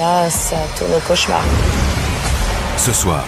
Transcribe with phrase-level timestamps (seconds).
[0.00, 1.42] Là, ça tourne au cauchemar.
[2.78, 3.22] Ce soir,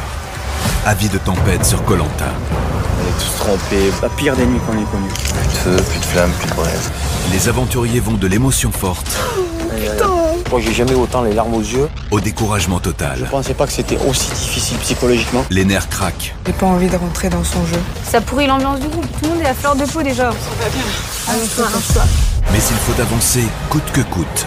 [0.87, 2.25] avis de tempête sur Colanta.
[2.25, 5.09] On est tous trempés, la pire des nuits qu'on ait connues.
[5.13, 6.91] Plus de feu, plus de flammes, plus de braise.
[7.31, 9.07] Les aventuriers vont de l'émotion forte
[10.51, 11.91] Moi, j'ai jamais autant les larmes aux yeux.
[12.11, 13.29] au découragement Je total.
[13.31, 15.45] pensais pas que c'était aussi difficile psychologiquement.
[15.51, 16.35] Les nerfs craquent.
[16.47, 17.79] J'ai pas envie de rentrer dans son jeu.
[18.11, 19.07] Ça pourrit l'ambiance du groupe.
[19.21, 20.31] Tout le monde est à fleur de peau déjà.
[22.51, 24.47] Mais il faut avancer coûte que coûte.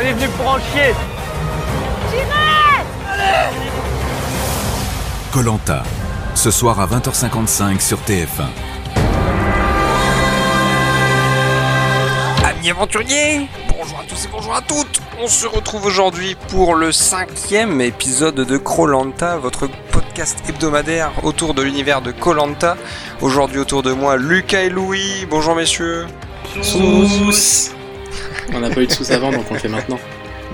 [0.00, 0.94] On est venu pour en chier
[5.30, 5.82] Colanta,
[6.34, 8.46] ce soir à 20h55 sur TF1.
[12.44, 15.02] Amis aventuriers, bonjour à tous et bonjour à toutes.
[15.20, 21.60] On se retrouve aujourd'hui pour le cinquième épisode de Krolanta, votre podcast hebdomadaire autour de
[21.60, 22.78] l'univers de Kolanta.
[23.20, 25.26] Aujourd'hui autour de moi, Lucas et Louis.
[25.28, 26.06] Bonjour messieurs.
[26.62, 27.70] Sous
[28.54, 29.98] On n'a pas eu de sous avant, donc on le fait maintenant.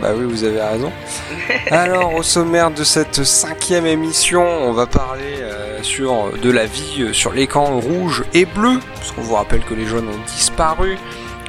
[0.00, 0.92] Bah oui, vous avez raison.
[1.70, 6.96] Alors, au sommaire de cette cinquième émission, on va parler euh, sur de la vie
[7.00, 10.26] euh, sur les camps rouges et bleus, parce qu'on vous rappelle que les jaunes ont
[10.34, 10.98] disparu,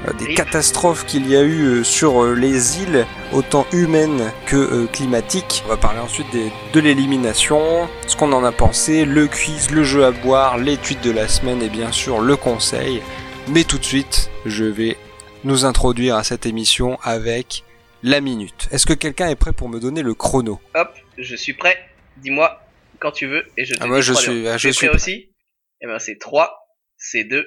[0.07, 4.55] euh, des catastrophes qu'il y a eu euh, sur euh, les îles, autant humaines que
[4.55, 5.63] euh, climatiques.
[5.65, 7.59] On va parler ensuite des- de l'élimination,
[8.07, 11.27] ce qu'on en a pensé, le quiz, le jeu à boire, les tweets de la
[11.27, 13.01] semaine et bien sûr le conseil.
[13.49, 14.95] Mais tout de suite, je vais
[15.47, 17.63] nous introduire à cette émission avec
[18.03, 18.67] la minute.
[18.71, 20.61] Est-ce que quelqu'un est prêt pour me donner le chrono?
[20.75, 21.77] Hop, je suis prêt.
[22.17, 22.61] Dis-moi
[22.99, 24.95] quand tu veux et je te Ah, moi, je suis- ah, je suis prêt prêt.
[24.95, 25.29] aussi?
[25.81, 26.55] Eh ben c'est 3,
[26.97, 27.45] c'est 2,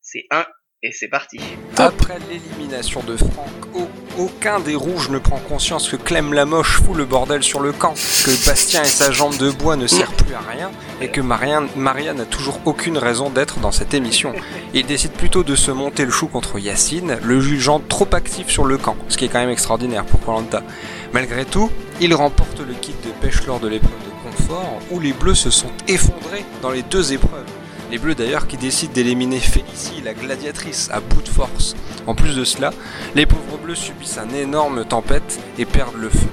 [0.00, 0.46] c'est 1
[0.86, 1.40] et c'est parti.
[1.78, 3.88] Après l'élimination de Franck, au-
[4.22, 7.94] aucun des rouges ne prend conscience que Clem Lamoche fout le bordel sur le camp,
[7.94, 11.62] que Bastien et sa jambe de bois ne servent plus à rien, et que Maria
[12.12, 14.34] n'a toujours aucune raison d'être dans cette émission.
[14.74, 18.64] Il décide plutôt de se monter le chou contre Yacine, le jugeant trop actif sur
[18.66, 20.62] le camp, ce qui est quand même extraordinaire pour Colanta.
[21.14, 25.14] Malgré tout, il remporte le kit de pêche lors de l'épreuve de confort, où les
[25.14, 27.46] bleus se sont effondrés dans les deux épreuves.
[27.90, 31.74] Les bleus d'ailleurs qui décident d'éliminer Félicie, la gladiatrice, à bout de force.
[32.06, 32.72] En plus de cela,
[33.14, 36.28] les pauvres bleus subissent un énorme tempête et perdent le feu.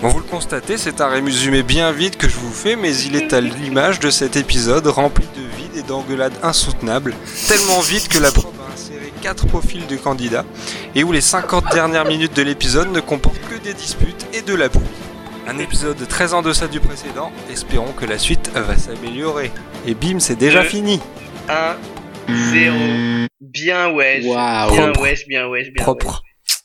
[0.00, 3.16] Bon, vous le constatez, c'est un résumé bien vide que je vous fais, mais il
[3.16, 7.14] est à l'image de cet épisode rempli de vide et d'engueulades insoutenables,
[7.48, 10.44] tellement vide que la probe a inséré 4 profils de candidats,
[10.94, 14.54] et où les 50 dernières minutes de l'épisode ne comportent que des disputes et de
[14.54, 14.82] la pluie.
[15.48, 19.50] Un épisode très en deçà du précédent, espérons que la suite va s'améliorer.
[19.86, 20.68] Et bim, c'est déjà Deux.
[20.68, 21.00] fini
[21.48, 21.76] 1,
[22.28, 22.76] 0,
[23.40, 24.26] bien wesh.
[24.26, 24.70] Waouh.
[24.72, 25.00] Bien Propre.
[25.00, 26.06] wesh, bien wesh, bien Propre.
[26.06, 26.58] wesh.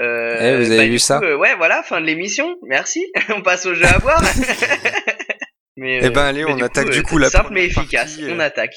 [0.00, 2.56] Euh, Eh, vous avez bah, vu ça coup, euh, Ouais, voilà, fin de l'émission.
[2.66, 3.04] Merci.
[3.28, 4.22] on passe au jeu à boire.
[5.76, 8.16] mais, Eh ben, allez, on attaque du euh, coup la simple mais efficace.
[8.16, 8.72] partie, euh, On attaque.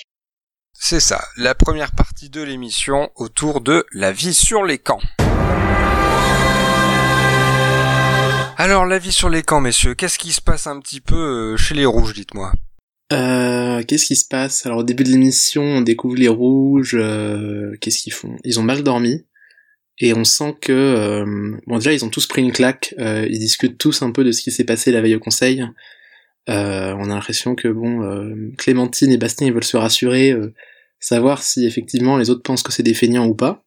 [0.74, 5.00] C'est ça, la première partie de l'émission autour de la vie sur les camps.
[8.60, 11.58] Alors, la vie sur les camps, messieurs, qu'est-ce qui se passe un petit peu euh,
[11.58, 12.52] chez les rouges, dites-moi?
[13.14, 14.66] Euh, qu'est-ce qui se passe?
[14.66, 16.96] Alors au début de l'émission, on découvre les rouges.
[16.96, 18.36] euh, qu'est-ce qu'ils font?
[18.44, 19.24] Ils ont mal dormi.
[20.00, 20.74] Et on sent que...
[20.74, 22.96] euh, bon déjà, ils ont tous pris une claque.
[22.98, 25.64] ils discutent tous un peu de ce qui s'est passé la veille au conseil.
[26.48, 30.34] On a l'impression que, bon, Clémentine et Bastien, ils veulent se rassurer,
[31.00, 33.67] savoir si effectivement les autres pensent que c'est des feignants ou pas.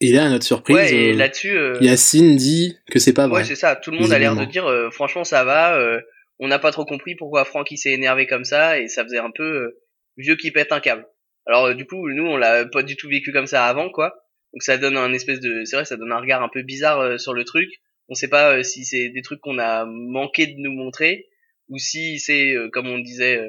[0.00, 1.56] Et là, à notre surprise, Ouais, et euh, là-dessus...
[1.56, 3.40] euh, Yacine dit que c'est pas vrai.
[3.40, 3.76] Ouais, c'est ça.
[3.76, 5.76] Tout le monde a l'air de dire, euh, franchement, ça va.
[5.78, 6.00] euh,
[6.38, 9.18] on n'a pas trop compris pourquoi Franck il s'est énervé comme ça et ça faisait
[9.18, 9.80] un peu euh,
[10.18, 11.06] vieux qui pète un câble.
[11.46, 14.14] Alors euh, du coup, nous on l'a pas du tout vécu comme ça avant, quoi.
[14.52, 17.00] Donc ça donne un espèce de, c'est vrai, ça donne un regard un peu bizarre
[17.00, 17.70] euh, sur le truc.
[18.10, 21.26] On sait pas si c'est des trucs qu'on a manqué de nous montrer
[21.70, 23.48] ou si c'est euh, comme on disait euh,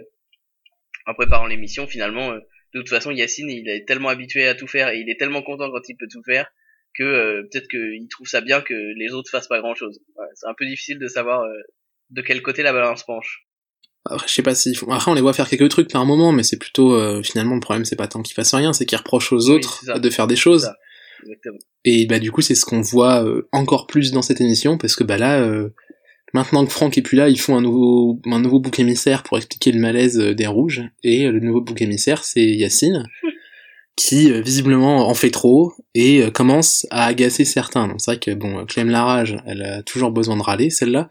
[1.07, 2.31] en préparant l'émission finalement.
[2.73, 5.41] De toute façon, Yacine, il est tellement habitué à tout faire et il est tellement
[5.41, 6.47] content quand il peut tout faire
[6.95, 9.99] que euh, peut-être qu'il trouve ça bien que les autres fassent pas grand chose.
[10.35, 11.53] c'est un peu difficile de savoir euh,
[12.09, 13.47] de quel côté la balance penche.
[14.09, 16.43] Après, je sais pas si après on les voit faire quelques trucs par moment, mais
[16.43, 19.33] c'est plutôt euh, finalement le problème c'est pas tant qu'ils fassent rien, c'est qu'ils reprochent
[19.33, 20.71] aux Oui, autres de faire des choses.
[21.83, 24.95] Et bah du coup c'est ce qu'on voit euh, encore plus dans cette émission parce
[24.95, 25.73] que bah là euh,
[26.33, 29.37] maintenant que Franck est plus là, ils font un nouveau un nouveau bouc émissaire pour
[29.37, 33.07] expliquer le malaise euh, des rouges et euh, le nouveau bouc émissaire c'est Yacine
[33.95, 37.87] qui euh, visiblement en fait trop et commence à agacer certains.
[37.87, 41.09] Donc c'est vrai que bon Clem Larage, elle a toujours besoin de râler celle-là.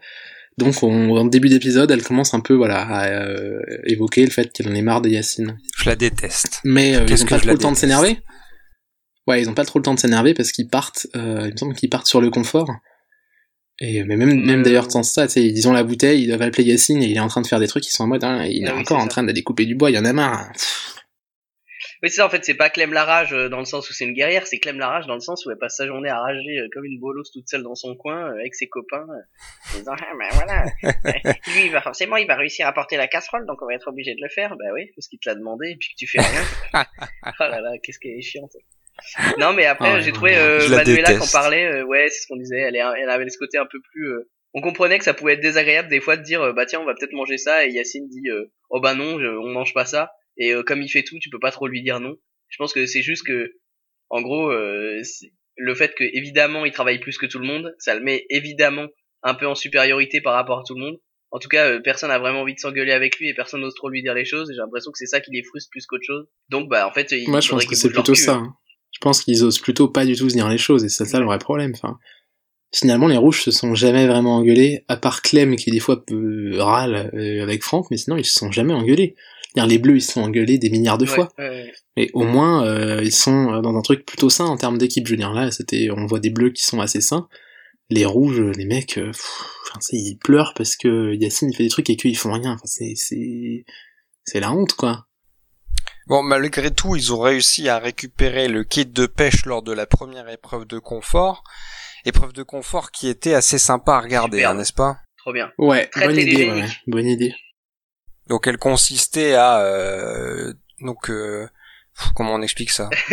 [0.57, 4.51] Donc on, en début d'épisode, elle commence un peu voilà à euh, évoquer le fait
[4.51, 5.57] qu'elle en est marre de Yacine.
[5.77, 6.61] Je la déteste.
[6.63, 8.19] Mais euh, ils ont que pas trop le temps de s'énerver.
[9.27, 11.05] Ouais, ils ont pas trop le temps de s'énerver parce qu'ils partent.
[11.15, 12.71] Euh, il me semble qu'ils partent sur le confort.
[13.79, 17.03] Et mais même même d'ailleurs sans ça, ils ont la bouteille, ils doivent appeler Yacine
[17.03, 18.65] et il est en train de faire des trucs, ils sont en mode, hein, il
[18.65, 20.51] est oui, encore en train d'aller couper du bois, il y en a marre.
[22.03, 23.93] Oui, c'est ça, en fait, c'est pas Clem la rage euh, dans le sens où
[23.93, 26.09] c'est une guerrière, c'est Clem la rage dans le sens où elle passe sa journée
[26.09, 29.07] à rager euh, comme une bolosse toute seule dans son coin euh, avec ses copains.
[29.07, 30.65] en disant, ah, ben voilà,
[31.47, 33.87] lui, il va forcément, il va réussir à porter la casserole, donc on va être
[33.87, 34.55] obligé de le faire.
[34.57, 36.43] Bah oui, parce qu'il te l'a demandé et puis que tu fais rien.
[37.25, 38.55] oh là là, qu'est-ce qu'elle est chiante.
[39.37, 41.19] Non, mais après, Ah j'ai trouvé euh, Manuela déteste.
[41.19, 43.65] qu'on parlait, euh, ouais, c'est ce qu'on disait, elle, est, elle avait ce côté un
[43.65, 44.09] peu plus...
[44.11, 46.79] euh, on comprenait que ça pouvait être désagréable des fois de dire, euh, bah tiens,
[46.81, 49.73] on va peut-être manger ça, et Yacine dit, euh, oh bah non, je- on mange
[49.73, 52.15] pas ça, et euh, comme il fait tout, tu peux pas trop lui dire non.
[52.49, 53.51] Je pense que c'est juste que,
[54.09, 57.75] en gros, euh, c'est- le fait que évidemment il travaille plus que tout le monde,
[57.79, 58.87] ça le met évidemment
[59.23, 60.99] un peu en supériorité par rapport à tout le monde.
[61.31, 63.73] En tout cas, euh, personne a vraiment envie de s'engueuler avec lui et personne n'ose
[63.75, 64.49] trop lui dire les choses.
[64.49, 66.25] et J'ai l'impression que c'est ça qui les frustre plus qu'autre chose.
[66.49, 68.33] Donc, bah, en fait, il Moi, je pense que c'est plutôt cul, ça.
[68.35, 68.53] hein.
[68.91, 71.19] Je pense qu'ils osent plutôt pas du tout se dire les choses, et c'est ça
[71.19, 71.71] le vrai problème.
[71.75, 71.97] Enfin,
[72.73, 76.57] finalement, les rouges se sont jamais vraiment engueulés, à part Clem qui des fois peut
[76.59, 79.15] râle euh, avec Franck, mais sinon ils se sont jamais engueulés.
[79.55, 81.73] Les bleus, ils se sont engueulés des milliards de fois, ouais, ouais.
[81.95, 85.07] mais au moins euh, ils sont euh, dans un truc plutôt sain en termes d'équipe.
[85.07, 87.27] Je veux dire, là, c'était, on voit des bleus qui sont assez sains.
[87.89, 89.43] Les rouges, les mecs, pff,
[89.93, 92.53] ils pleurent parce que Yacine il fait des trucs et qu'ils font rien.
[92.53, 93.65] Enfin, c'est, c'est,
[94.25, 95.07] c'est la honte, quoi.
[96.07, 99.85] Bon, malgré tout, ils ont réussi à récupérer le kit de pêche lors de la
[99.85, 101.43] première épreuve de confort.
[102.05, 104.97] Épreuve de confort qui était assez sympa à regarder, hein, n'est-ce pas?
[105.17, 105.51] Trop bien.
[105.57, 107.35] Ouais, Très bonne idée, ouais, bonne idée.
[108.27, 111.47] Donc elle consistait à euh, donc euh,
[112.15, 112.89] comment on explique ça?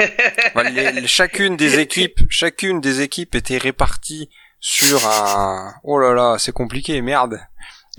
[0.73, 4.29] Les- les- Chacune des équipes, chacune des équipes était répartie
[4.61, 7.38] sur un oh là là c'est compliqué merde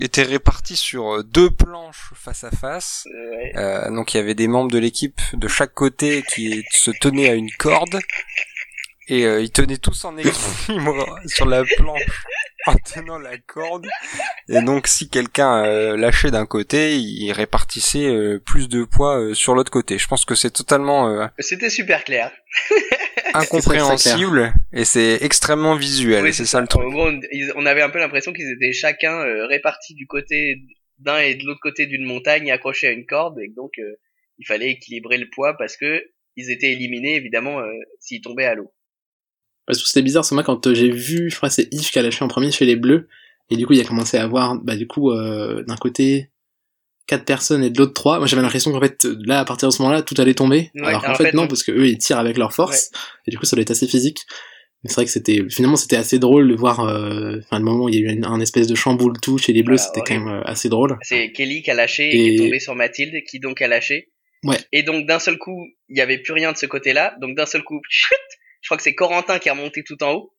[0.00, 3.06] était répartie sur euh, deux planches face à face.
[3.06, 3.52] Euh, ouais.
[3.56, 7.30] Euh, donc il y avait des membres de l'équipe de chaque côté qui se tenaient
[7.30, 8.00] à une corde
[9.08, 12.26] et euh, ils tenaient tous en équilibre sur la planche
[12.66, 13.86] en tenant la corde.
[14.48, 19.34] Et donc si quelqu'un euh, lâchait d'un côté, il répartissait euh, plus de poids euh,
[19.34, 19.98] sur l'autre côté.
[19.98, 22.32] Je pense que c'est totalement euh, C'était super clair.
[23.38, 26.24] incompréhensible et c'est extrêmement visuel.
[26.24, 26.82] Oui, c'est ça le truc.
[26.82, 27.10] En gros,
[27.56, 30.60] on, avait un peu l'impression qu'ils étaient chacun euh, répartis du côté
[30.98, 33.96] d'un et de l'autre côté d'une montagne accrochés à une corde et donc euh,
[34.38, 36.02] il fallait équilibrer le poids parce que
[36.36, 38.72] ils étaient éliminés évidemment euh, s'ils tombaient à l'eau.
[39.66, 41.98] Parce que c'était bizarre, c'est moi quand j'ai vu, je crois que c'est Yves qui
[41.98, 43.08] a lâché en premier chez les bleus,
[43.50, 46.30] et du coup il a commencé à voir, bah du coup, euh, d'un côté,
[47.06, 48.18] quatre personnes et de l'autre trois.
[48.18, 50.70] Moi j'avais l'impression qu'en fait, là, à partir de ce moment-là, tout allait tomber.
[50.74, 52.90] Ouais, alors qu'en en fait, fait, non, parce que eux ils tirent avec leur force,
[53.26, 54.20] et du coup ça doit être assez physique.
[54.84, 57.84] Mais c'est vrai que c'était, finalement c'était assez drôle de voir, euh, enfin le moment
[57.84, 59.88] où il y a eu un, un espèce de chamboule tout chez les bleus, Voilà,
[59.94, 60.96] c'était quand même euh, assez drôle.
[61.02, 63.68] C'est Kelly qui a lâché et, qui est Et- tombé sur Mathilde qui donc a
[63.68, 64.10] lâché.
[64.44, 64.58] Ouais.
[64.72, 67.16] Et donc d'un seul coup, il y avait plus rien de ce côté-là.
[67.20, 68.12] Donc d'un seul coup, chut,
[68.60, 70.32] je crois que c'est Corentin qui est remonté tout en haut.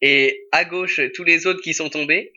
[0.00, 2.32] Et à gauche, tous les autres qui sont tombés.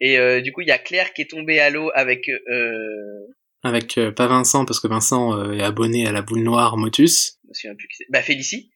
[0.00, 3.26] Et euh, du coup, il y a Claire qui est tombée à l'eau avec euh,
[3.62, 7.38] Avec, euh, pas Vincent, parce que Vincent euh, est abonné à la boule noire Motus.
[7.44, 8.06] je me souviens plus qui c'est.
[8.10, 8.70] Bah Félicie.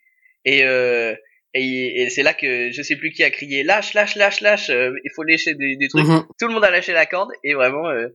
[0.44, 1.15] Et, euh,
[1.55, 4.70] et, et c'est là que je sais plus qui a crié lâche, lâche, lâche, lâche.
[4.70, 6.06] euh, il faut lécher des, des trucs.
[6.06, 6.25] Mhm.
[6.38, 8.09] Tout le monde a lâché la corde et vraiment euh,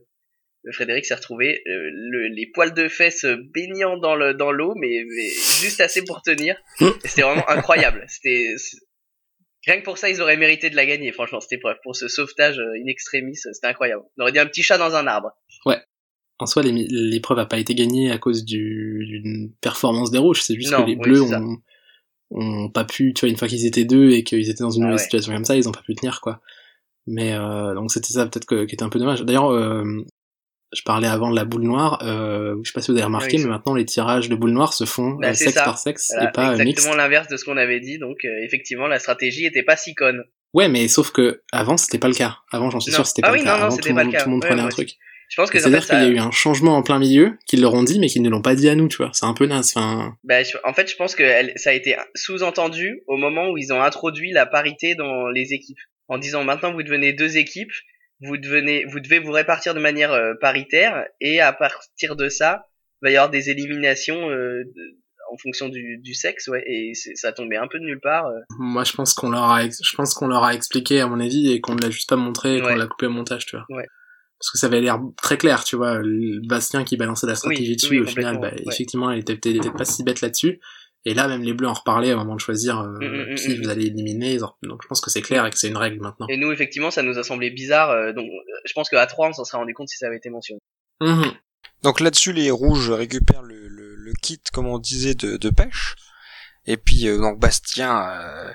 [0.72, 5.04] Frédéric s'est retrouvé euh, le- les poils de fesses baignant dans le dans l'eau, mais,
[5.14, 6.56] mais juste assez pour tenir.
[6.80, 6.92] Mhm.
[7.04, 8.04] Et C'était vraiment incroyable.
[8.08, 8.78] C'était c'est-
[9.66, 11.12] rien que pour ça ils auraient mérité de la gagner.
[11.12, 14.02] Franchement, cette épreuve pour ce sauvetage euh, in extremis, c'était incroyable.
[14.18, 15.30] On aurait dit un petit chat dans un arbre.
[16.40, 20.56] En soi, l'épreuve a pas été gagnée à cause du- d'une performance des rouges, c'est
[20.56, 21.58] juste Non, que les oui, bleus ont,
[22.32, 24.82] ont pas pu, tu vois, une fois qu'ils étaient deux et qu'ils étaient dans une
[24.82, 24.98] Ah ouais.
[24.98, 26.40] situation comme ça, ils ont pas pu tenir, quoi.
[27.06, 29.22] Mais euh, donc c'était ça peut-être qui était un peu dommage.
[29.22, 29.84] D'ailleurs, euh,
[30.74, 33.36] je parlais avant de la boule noire, euh, je sais pas si vous avez remarqué,
[33.36, 35.64] Oui, mais maintenant les tirages de boules noires se font Bah, euh, c'est sexe ça.
[35.64, 36.62] par sexe Voilà, et pas euh, mixte.
[36.62, 37.98] exactement l'inverse de ce qu'on avait dit.
[37.98, 40.22] Donc euh, effectivement, la stratégie était pas si conne.
[40.52, 42.36] Ouais, mais sauf que avant c'était pas le cas.
[42.52, 42.96] Avant, j'en suis Non.
[42.98, 43.52] sûr, c'était Ah pas oui, le cas.
[43.52, 44.18] non, non, avant, tout, pas le monde- cas.
[44.22, 44.90] tout le monde Ouais, prenait un truc.
[45.30, 47.32] Je pense que en fait, C'est-à-dire qu'il y a eu un changement en plein milieu,
[47.46, 49.10] qu'ils leur ont dit, mais qu'ils ne l'ont pas dit à nous, tu vois.
[49.14, 49.72] C'est un peu naze.
[49.74, 51.24] Enfin, Bah, en fait, je pense que
[51.56, 55.78] ça a été sous-entendu au moment où ils ont introduit la parité dans les équipes,
[56.08, 57.72] en disant maintenant vous devenez deux équipes,
[58.26, 62.66] vous devenez, vous devez vous répartir de manière euh, paritaire, et à partir de ça,
[63.02, 64.98] il va y avoir des éliminations euh, de-
[65.32, 68.26] en fonction du, du sexe, ouais, et ça tombait un peu de nulle part.
[68.26, 68.38] euh.
[68.58, 71.50] Moi, je pense qu'on leur a, je pense qu'on leur a expliqué, à mon avis,
[71.50, 72.76] et qu'on ne l'a juste pas montré, et qu'on Ouais.
[72.76, 73.64] l'a coupé au montage, tu vois.
[73.70, 73.86] Ouais.
[74.38, 75.98] Parce que ça avait l'air très clair, tu vois.
[76.02, 78.62] le Bastien qui balançait la stratégie Oui, dessus, oui, au final, bah, ouais.
[78.70, 80.60] effectivement, elle était peut-être pas si bête là-dessus.
[81.06, 83.62] Et là, même les bleus en reparlaient moment de choisir euh, Mm, mm, qui mm,
[83.62, 84.38] vous allez éliminer.
[84.38, 86.26] Donc, je pense que c'est clair et que c'est une règle maintenant.
[86.28, 89.28] Et nous, effectivement, ça nous a semblé bizarre, euh, donc euh, je pense qu'à 3
[89.28, 90.60] on s'en serait rendu compte si ça avait été mentionné.
[91.00, 91.32] Mhm.
[91.82, 95.96] Donc là-dessus, les rouges récupèrent le, le, le kit, comme on disait, de, de pêche.
[96.66, 98.50] Et puis euh, donc Bastien euh,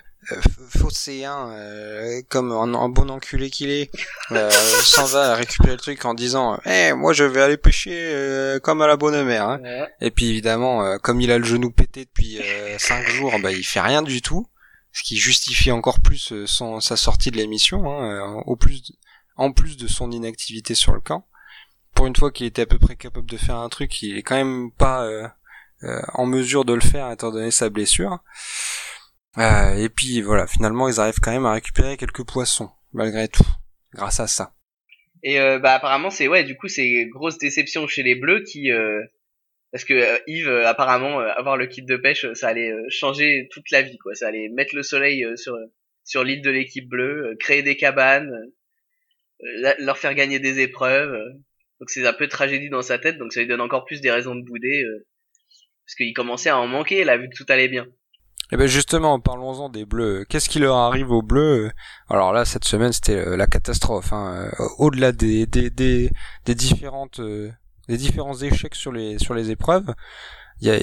[0.70, 3.92] phocéen, euh, comme un, un bon enculé qu'il est,
[4.32, 4.50] euh,
[4.84, 8.82] s'en va récupérer le truc en disant Eh, moi je vais aller pêcher euh, comme
[8.82, 9.48] à la bonne mère.
[9.50, 9.60] Hein.
[9.64, 9.88] Ouais.
[10.02, 12.40] Et puis évidemment, euh, comme il a le genou pété depuis
[12.78, 14.48] 5 jours, bah, il fait rien du tout,
[14.92, 18.82] ce qui justifie encore plus euh, son, sa sortie de l'émission, hein, euh, au plus,
[19.36, 21.26] en plus de son inactivité sur le camp.
[21.94, 24.24] Pour une fois qu'il était à peu près capable de faire un truc, il est
[24.24, 25.28] quand même pas euh,
[25.84, 28.20] euh, en mesure de le faire étant donné sa blessure.
[29.38, 33.46] Euh, et puis voilà, finalement ils arrivent quand même à récupérer quelques poissons, malgré tout,
[33.94, 34.54] grâce à ça.
[35.24, 38.72] Et euh, bah apparemment c'est ouais du coup c'est grosse déception chez les Bleus qui
[38.72, 39.04] euh,
[39.72, 43.70] parce que euh, Yves euh, apparemment avoir le kit de pêche ça allait changer toute
[43.72, 44.16] la vie quoi.
[44.16, 45.58] Ça allait mettre le soleil sur
[46.06, 48.32] sur l'île de l'équipe bleue créer des cabanes
[49.80, 51.14] leur faire gagner des épreuves
[51.80, 54.12] donc c'est un peu tragédie dans sa tête donc ça lui donne encore plus des
[54.12, 54.86] raisons de bouder
[55.86, 57.88] parce qu'il commençait à en manquer là vu que tout allait bien
[58.52, 60.26] Et ben justement, parlons-en des bleus.
[60.28, 61.72] Qu'est-ce qui leur arrive aux bleus?
[62.10, 64.12] Alors là, cette semaine, c'était euh, la catastrophe.
[64.12, 64.50] Hein.
[64.60, 66.10] Euh, Au-delà des, des, des,
[66.46, 67.52] des différentes euh,
[67.88, 69.94] des différents échecs sur les sur les épreuves,
[70.62, 70.80] il y a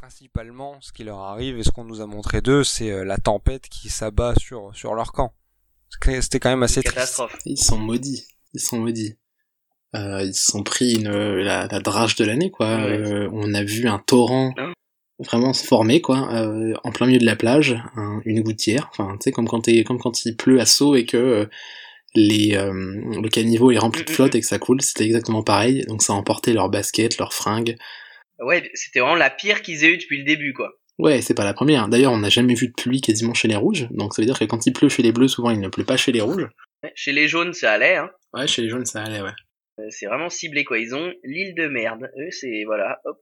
[0.00, 3.68] principalement ce qui leur arrive et ce qu'on nous a montré d'eux, c'est la tempête
[3.68, 5.32] qui s'abat sur sur leur camp.
[6.20, 6.94] C'était quand même assez triste.
[6.94, 8.26] catastrophe Ils sont maudits.
[8.52, 9.16] Ils sont maudits.
[9.94, 12.76] Euh, ils se sont pris une, la, la drage de l'année, quoi.
[12.76, 12.98] Ouais.
[12.98, 14.72] Euh, on a vu un torrent Hein
[15.18, 18.88] vraiment se former, quoi, euh, en plein milieu de la plage, un- une gouttière.
[18.92, 21.46] Enfin, tu sais, comme quand t'es, comme quand il pleut à saut et que euh,
[22.14, 22.72] les, euh,
[23.22, 24.80] le caniveau est rempli de Mm, mm, flotte et que ça coule.
[24.82, 25.84] C'était exactement pareil.
[25.88, 27.76] Donc ça a emporté leurs baskets, leurs fringues.
[28.40, 31.44] ouais c'était vraiment la pire qu'ils aient eu depuis le début quoi Ouais, c'est pas
[31.44, 31.86] la première.
[31.88, 33.86] D'ailleurs, on n'a jamais vu de pluie quasiment chez les rouges.
[33.90, 35.84] Donc ça veut dire que quand il pleut chez les bleus, souvent il ne pleut
[35.84, 36.48] pas chez les rouges.
[36.82, 39.30] Ouais, chez les jaunes ça allait hein Ouais, chez les jaunes, ça allait, ouais.
[39.90, 40.78] C'est vraiment ciblé quoi.
[40.80, 42.10] Ils ont l'île de merde.
[42.18, 43.16] Eux c'est voilà, hop,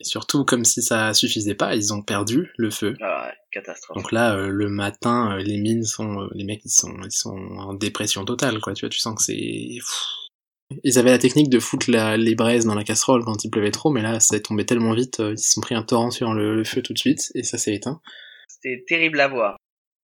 [0.00, 2.96] Et surtout, comme si ça suffisait pas, ils ont perdu le feu.
[3.00, 3.96] ah, ouais, catastrophe.
[3.96, 7.12] Donc là, euh, le matin, euh, les mines sont, euh, les mecs, ils sont, ils
[7.12, 8.74] sont en dépression totale, quoi.
[8.74, 9.78] Tu vois, tu sens que c'est.
[10.82, 13.70] Ils avaient la technique de foutre la- les braises dans la casserole quand il pleuvait
[13.70, 16.10] trop, mais là, ça est tombé tellement vite, euh, ils se sont pris un torrent
[16.10, 18.00] sur le, le feu tout de suite, et ça s'est éteint.
[18.48, 19.56] C'était terrible à voir.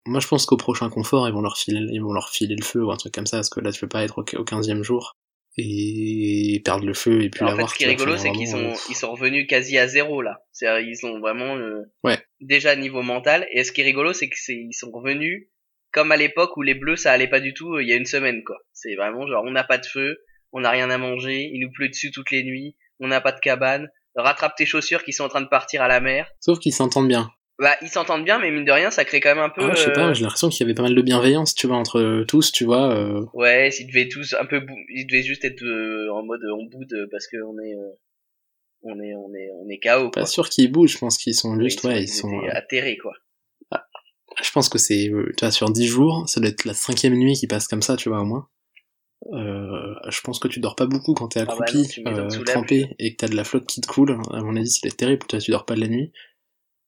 [0.07, 2.65] Moi, je pense qu'au prochain confort, ils vont leur filer, ils vont leur filer le
[2.65, 4.45] feu ou un truc comme ça, parce que là, tu peux pas être au, au
[4.45, 5.13] 15e jour
[5.57, 7.71] et perdre le feu et puis Alors, en fait, l'avoir.
[7.71, 10.43] ce qui est rigolo, c'est qu'ils sont, euh, ils sont revenus quasi à zéro là.
[10.53, 12.19] C'est-à-dire, ils ont vraiment euh, Ouais.
[12.41, 13.47] déjà niveau mental.
[13.53, 15.49] Et ce qui est rigolo, c'est que c'est, ils sont revenus
[15.93, 17.75] comme à l'époque où les bleus ça allait pas du tout.
[17.75, 18.57] euh, il y a une semaine quoi.
[18.73, 20.19] C'est vraiment genre on n'a pas de feu,
[20.53, 23.33] on n'a rien à manger, il nous pleut dessus toutes les nuits, on n'a pas
[23.33, 23.89] de cabane.
[24.17, 26.29] Rattrape tes chaussures qui sont en train de partir à la mer.
[26.41, 27.31] Sauf qu'ils s'entendent bien.
[27.61, 29.63] Bah, ils s'entendent bien, mais mine de rien, ça crée quand même un peu.
[29.63, 31.67] Ah, je sais pas, euh, j'ai l'impression qu'il y avait pas mal de bienveillance, tu
[31.67, 32.95] vois, entre tous, tu vois.
[32.95, 36.41] euh, Ouais, ils devaient tous un peu, bou- ils devaient juste être euh, en mode
[36.57, 37.93] on boude parce que on est, euh,
[38.83, 40.23] on est, on est, on est KO quoi.
[40.23, 42.33] Pas sûr qu'ils bougent, je pense qu'ils sont juste, ouais, ils sont.
[42.33, 43.13] euh, atterrés quoi.
[44.43, 47.15] Je pense que c'est, euh, tu vois, sur 10 jours, ça doit être la cinquième
[47.15, 48.49] nuit qui passe comme ça, tu vois, au moins.
[49.35, 52.07] Euh, je pense que tu dors pas beaucoup quand t'es Ah bah accroupi, non, tu
[52.07, 54.13] euh, trempé, et que t'as de la flotte qui te coule.
[54.33, 56.11] À mon avis, c'est terrible, tu vois, tu dors pas de la nuit.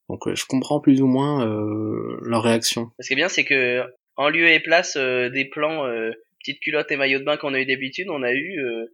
[0.08, 2.90] Donc, euh, je comprends plus ou moins euh, leur réaction.
[3.00, 3.82] Ce qui est bien, c'est que
[4.16, 7.54] en lieu et place euh, des plans euh, petite culotte et maillot de bain qu'on
[7.54, 8.84] a eu d'habitude, on a eu euh,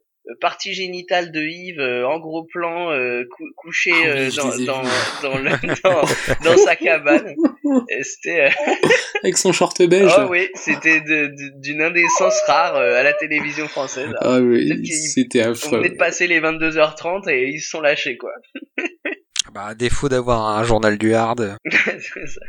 [0.41, 4.83] partie génitale de Yves euh, en gros plan euh, cou- couché Ah oui, euh, dans,
[4.83, 4.83] dans,
[5.31, 7.35] dans, le, dans, sa cabane.
[8.03, 8.51] C'était euh,
[9.25, 10.13] Avec son short beige.
[10.19, 14.13] oh oui, c'était d'une indécence rare euh, à la télévision française.
[14.21, 15.79] Ah oui, c'était On affreux.
[15.79, 18.31] venait de passer les 22h30 et ils se sont lâchés quoi.
[19.53, 22.41] Bah, à défaut d'avoir un journal du hard, C'est ça.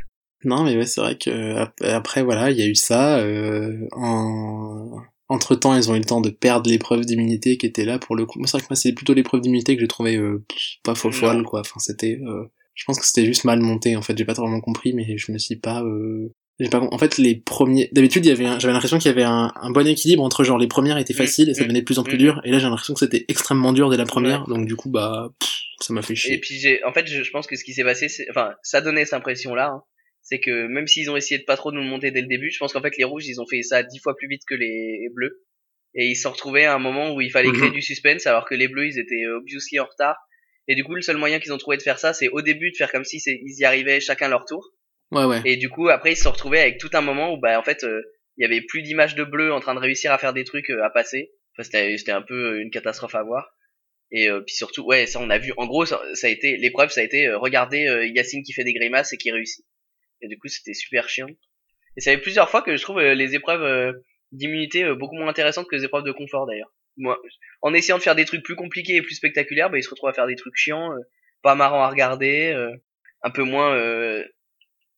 [0.46, 3.20] Non, mais ouais, c'est vrai que ap- après, voilà, il y a eu ça.
[3.20, 5.02] Euh, en...
[5.32, 8.16] Entre temps, ils ont eu le temps de perdre l'épreuve d'immunité qui était là pour
[8.16, 8.40] le coup.
[8.40, 10.44] Moi, c'est vrai que moi, c'est plutôt l'épreuve d'immunité que j'ai trouvé euh,
[10.84, 11.60] pas faux folle, quoi.
[11.62, 12.20] Enfin, c'était.
[12.26, 13.96] euh, Je pense que c'était juste mal monté.
[13.96, 15.84] En fait, j'ai pas vraiment compris, mais je me suis pas.
[15.84, 16.34] Euh...
[16.68, 16.80] Pas.
[16.80, 17.90] En fait, les premiers.
[17.94, 18.46] D'habitude, il y avait.
[18.46, 19.52] un- J'avais l'impression qu'il y avait un...
[19.56, 21.86] un bon équilibre entre genre les premières étaient Mm, faciles et ça mm, devenait de
[21.86, 22.20] plus en plus mm.
[22.20, 22.42] dur.
[22.44, 24.44] Et là, j'ai l'impression que c'était extrêmement dur dès la première.
[24.46, 25.50] Donc du coup, bah, pff,
[25.80, 26.38] ça m'a fait Et chier.
[26.40, 29.06] puis j'ai, en fait, je, pense que ce qui s'est passé, c'est, enfin, ça donnait
[29.06, 29.84] cette impression-là, hein.
[30.22, 32.52] c'est que même s'ils ont essayé de pas trop nous le monter dès le début,
[32.52, 34.56] je pense qu'en fait les rouges, ils ont fait ça dix fois plus vite que
[34.56, 35.42] les bleus,
[35.96, 37.74] et ils se sont retrouvés à un moment où il fallait créer Mhm.
[37.76, 40.18] du suspense, alors que les bleus, ils étaient euh, obviously en retard.
[40.68, 42.70] Et du coup, le seul moyen qu'ils ont trouvé de faire ça, c'est au début
[42.72, 44.70] de faire comme si c'est- ils y arrivaient chacun leur tour.
[45.12, 45.42] Ouais, ouais.
[45.46, 47.84] Et du coup, après, ils se sont avec tout un moment où, bah, en fait,
[47.84, 48.02] euh,
[48.38, 50.70] il y avait plus d'images de bleu en train de réussir à faire des trucs
[50.70, 51.32] euh, à passer.
[51.58, 53.54] Enfin, c'était, un peu euh, une catastrophe à voir.
[54.12, 55.54] Et euh, puis surtout, ouais, ça on a vu.
[55.58, 58.54] En gros, ça, ça a été l'épreuve, ça a été euh, regarder euh, Yacine qui
[58.54, 59.66] fait des grimaces et qui réussit.
[60.22, 61.30] Et du coup, c'était super chiant.
[61.98, 63.94] Et ça fait plusieurs fois que je trouve les épreuves
[64.32, 66.72] d'immunité beaucoup moins intéressantes que les épreuves de confort d'ailleurs.
[66.98, 67.20] Moi,
[67.62, 70.10] en essayant de faire des trucs plus compliqués et plus spectaculaires, bah, ils se retrouvent
[70.10, 70.92] à faire des trucs chiants,
[71.42, 72.54] pas marrants à regarder,
[73.24, 73.76] un peu moins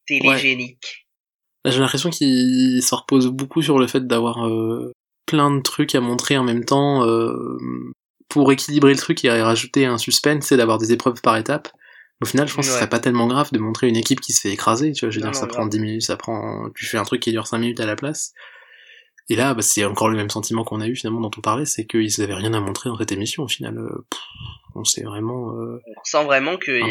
[0.09, 1.07] euh, télégéniques.
[1.65, 4.91] J'ai l'impression qu'il se repose beaucoup sur le fait d'avoir euh,
[5.25, 7.57] plein de trucs à montrer en même temps euh,
[8.29, 11.69] pour équilibrer le truc et rajouter un suspense, c'est d'avoir des épreuves par étape.
[12.21, 14.31] Au final, je pense que ce serait pas tellement grave de montrer une équipe qui
[14.31, 15.11] se fait écraser, tu vois.
[15.11, 15.71] Je veux Non, dire, non, ça prend grave.
[15.71, 18.33] 10 minutes, ça prend, tu fais un truc qui dure 5 minutes à la place.
[19.31, 21.65] Et là, bah, c'est encore le même sentiment qu'on a eu finalement dont on parlait,
[21.65, 23.77] c'est qu'ils avaient rien à montrer dans cette émission au final.
[23.77, 24.19] Euh, pff,
[24.75, 25.55] on s'est vraiment.
[25.57, 26.89] euh, On sent vraiment qu'il y, hein.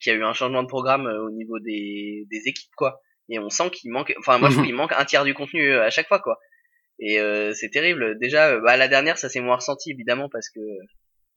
[0.00, 3.00] qu'il y a eu un changement de programme euh, au niveau des, des équipes, quoi.
[3.28, 4.68] Et on sent qu'il manque, enfin, moi, je trouve Mhm.
[4.68, 6.38] qu'il manque un tiers du contenu euh, à chaque fois, quoi.
[7.00, 8.18] Et euh, c'est terrible.
[8.20, 10.60] Déjà, bah, la dernière, ça s'est moins ressenti, évidemment, parce que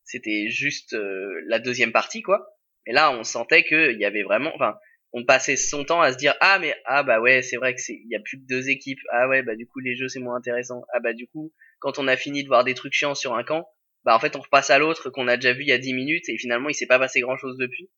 [0.03, 2.45] c'était juste euh, la deuxième partie, quoi.
[2.85, 4.75] Et là, on sentait qu'il y avait vraiment, enfin,
[5.13, 7.81] on passait son temps à se dire, ah, mais, ah, bah ouais, c'est vrai que
[7.81, 8.99] c'est, il y a plus que deux équipes.
[9.11, 10.83] Ah ouais, bah du coup, les jeux, c'est moins intéressant.
[10.93, 13.43] Ah, bah du coup, quand on a fini de voir des trucs chiants sur un
[13.43, 13.67] camp,
[14.03, 15.93] bah en fait, on repasse à l'autre qu'on a déjà vu il y a 10
[15.93, 17.89] minutes et finalement, il s'est pas passé grand chose depuis.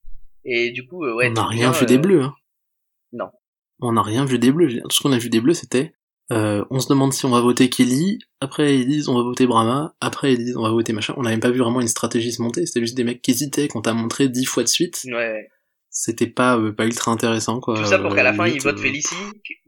[0.43, 1.29] Et du coup, euh, ouais.
[1.29, 2.21] on n'a rien bien, vu des euh, bleus.
[2.21, 2.35] Hein.
[3.13, 3.29] non.
[3.79, 4.81] On n'a rien vu des bleus.
[4.81, 5.93] Tout ce qu'on a vu des bleus, c'était
[6.31, 8.19] euh, on se demande si on va voter Kelly.
[8.39, 9.95] Après ils disent on va voter Brahma.
[9.99, 11.13] Après ils disent on va voter machin.
[11.17, 12.65] On n'a même pas vu vraiment une stratégie se monter.
[12.65, 15.01] C'était juste des mecs qui hésitaient qu'on t'a montré dix fois de suite.
[15.05, 15.49] Ouais, ouais.
[15.97, 17.75] C'était pas euh, pas ultra intéressant quoi.
[17.77, 19.15] Tout ça pour qu'à la Euh, fin, il vote euh, Félicie,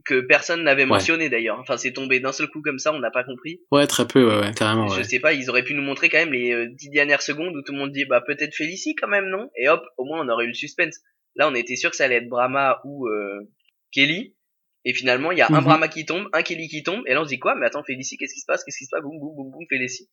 [0.04, 0.88] que, personne n'avait Ouais.
[0.88, 1.58] mentionné d'ailleurs.
[1.58, 3.62] Enfin, c'est tombé d'un seul coup comme ça, on n'a pas compris.
[3.72, 5.04] Ouais très peu ouais, ouais carrément Je ouais.
[5.04, 7.62] sais pas, ils auraient pu nous montrer quand même les euh, dix dernières secondes où
[7.62, 9.48] tout le monde dit bah peut-être Félicie quand même non?
[9.56, 11.00] Et hop, au moins on aurait eu le suspense.
[11.34, 13.48] Là, on était sûr que ça allait être Brahma ou euh,
[13.90, 14.34] Kelly.
[14.84, 15.64] Et finalement, il y a un Mhm.
[15.64, 17.54] Brahma qui tombe, un Kelly qui tombe, et là on se dit quoi?
[17.54, 18.64] Mais attends, Félicie, qu'est-ce qui se passe?
[18.64, 19.02] Qu'est-ce qui se passe?
[19.02, 20.10] Boum, boum, boum, boum, Félicie.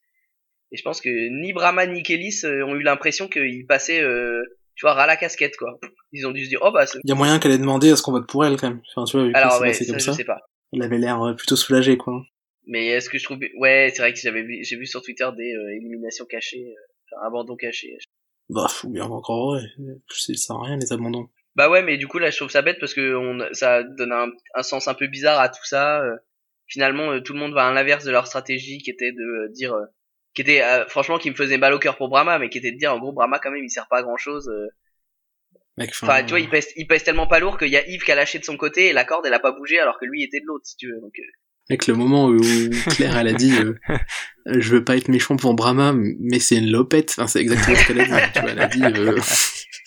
[0.72, 2.32] Et je pense que ni Brahma ni Kelly
[2.66, 4.42] ont eu l'impression qu'ils passaient, euh,
[4.76, 5.80] tu vois, ras la casquette quoi.
[6.12, 7.92] Ils ont dû se dire oh bah c'est- Il y a moyen qu'elle ait demandé
[7.92, 8.82] à ce qu'on vote pour elle quand même.
[8.96, 10.40] Enfin tu vois vu alors ouais, ça, comme je sais pas.
[10.74, 12.24] Elle avait l'air euh, plutôt soulagée quoi.
[12.68, 15.28] Mais est-ce que je trouve ouais, c'est vrai que j'avais vu, j'ai vu sur Twitter
[15.38, 17.98] des euh, éliminations cachées, euh, enfin abandons cachés.
[18.50, 19.62] Bah fou bien encore ouais.
[20.10, 21.28] C'est ça sert à rien les abandons.
[21.56, 24.12] Bah ouais, mais du coup là je trouve ça bête parce que on, ça donne
[24.12, 26.02] un, un sens un peu bizarre à tout ça.
[26.04, 26.16] euh.
[26.68, 29.86] finalement, tout le monde va à l'inverse de leur stratégie qui était de dire, euh,
[30.36, 32.72] qui était euh, franchement qui me faisait mal au cœur pour Brahma, mais qui était
[32.72, 34.52] de dire en gros Brahma quand même il sert pas à grand chose.
[35.78, 38.04] Mec, Enfin tu vois il pèse, il pèse tellement pas lourd qu'il y a Yves
[38.04, 40.06] qui a lâché de son côté et la corde elle a pas bougé alors que
[40.06, 41.02] lui était de l'autre si tu veux.
[41.02, 41.24] Donc euh,
[41.70, 42.38] Avec le moment où
[42.92, 46.58] Claire elle a dit euh, euh, je veux pas être méchant pour Brahma mais c'est
[46.58, 49.20] une lopette enfin, c'est exactement ce qu'elle a dit tu vois elle a dit euh,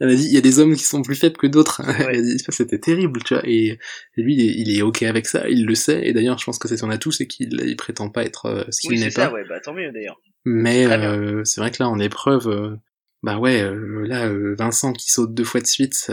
[0.00, 2.16] elle a dit il y a des hommes qui sont plus faibles que d'autres elle
[2.18, 3.78] a dit c'était terrible tu vois et,
[4.16, 6.68] et lui il est, ok avec ça il le sait et d'ailleurs je pense que
[6.68, 9.26] c'est son atout c'est qu'il il prétend pas être euh, ce qu'il oui n'est pas
[9.26, 10.20] ça ouais bah tant mieux d'ailleurs.
[10.44, 12.76] mais euh, c'est vrai que là en épreuve euh,
[13.22, 16.10] bah ouais euh, là Vincent qui saute deux fois de suite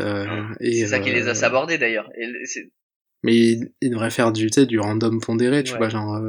[0.59, 2.09] et C'est ça qui les a sabordés d'ailleurs.
[3.23, 5.77] Mais il, il devrait faire du, tu sais, du random pondéré, tu Ouais.
[5.79, 6.21] vois, genre,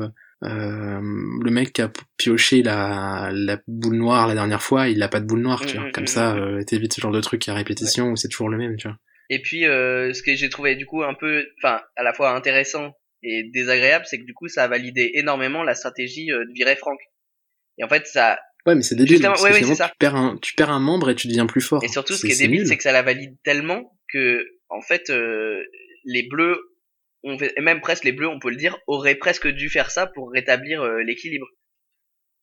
[0.44, 5.08] euh, le mec qui a pioché la, la boule noire la dernière fois, il a
[5.08, 5.88] pas de boule noire, tu Mm, vois.
[5.88, 8.48] mm, Comme mm, ça, euh, t'évites ce genre de truc à répétition où c'est toujours
[8.50, 8.98] le même, tu vois.
[9.30, 12.30] Et puis, euh, ce que j'ai trouvé du coup un peu, enfin, à la fois
[12.36, 16.52] intéressant et désagréable, c'est que du coup, ça a validé énormément la stratégie euh, de
[16.54, 16.98] virer Franck.
[17.78, 19.82] Et en fait, ça, Ouais, mais c'est débile, Justement, parce ouais, que ouais, finalement, c'est
[19.84, 19.88] ça.
[19.90, 21.84] tu perds un, tu perds un membre et tu deviens plus fort.
[21.84, 24.80] et surtout, ce qui est c'est débile, c'est que ça la valide tellement que, en
[24.80, 25.62] fait, euh,
[26.04, 26.58] les bleus,
[27.22, 29.90] on fait, et même presque les bleus, on peut le dire, auraient presque dû faire
[29.90, 31.46] ça pour rétablir euh, l'équilibre.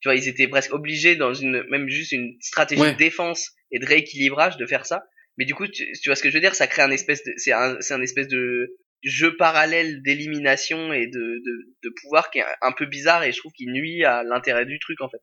[0.02, 2.94] Tu vois, ils étaient presque obligés dans une, même juste une stratégie Ouais.
[2.94, 5.06] de défense et de rééquilibrage de faire ça.
[5.38, 7.24] Mais du coup, tu, tu vois ce que je veux dire, ça crée un espèce
[7.24, 12.30] de, c'est un, c'est un espèce de jeu parallèle d'élimination et de, de, de pouvoir
[12.32, 15.10] qui est un peu bizarre et je trouve qu'il nuit à l'intérêt du truc en
[15.10, 15.18] fait.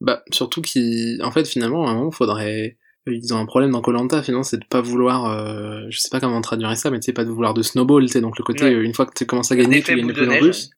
[0.00, 2.76] Bah, surtout qu'il, en fait, finalement, à un moment, faudrait,
[3.06, 6.20] ils ont un problème dans Colanta, finalement, c'est de pas vouloir, euh, je sais pas
[6.20, 8.44] comment traduire ça, mais tu sais, pas de vouloir de snowball, tu sais, donc le
[8.44, 8.74] côté, Ouais.
[8.74, 10.42] euh, une fois que tu commences à gagner, tu gagnes de neige.
[10.42, 10.70] russe.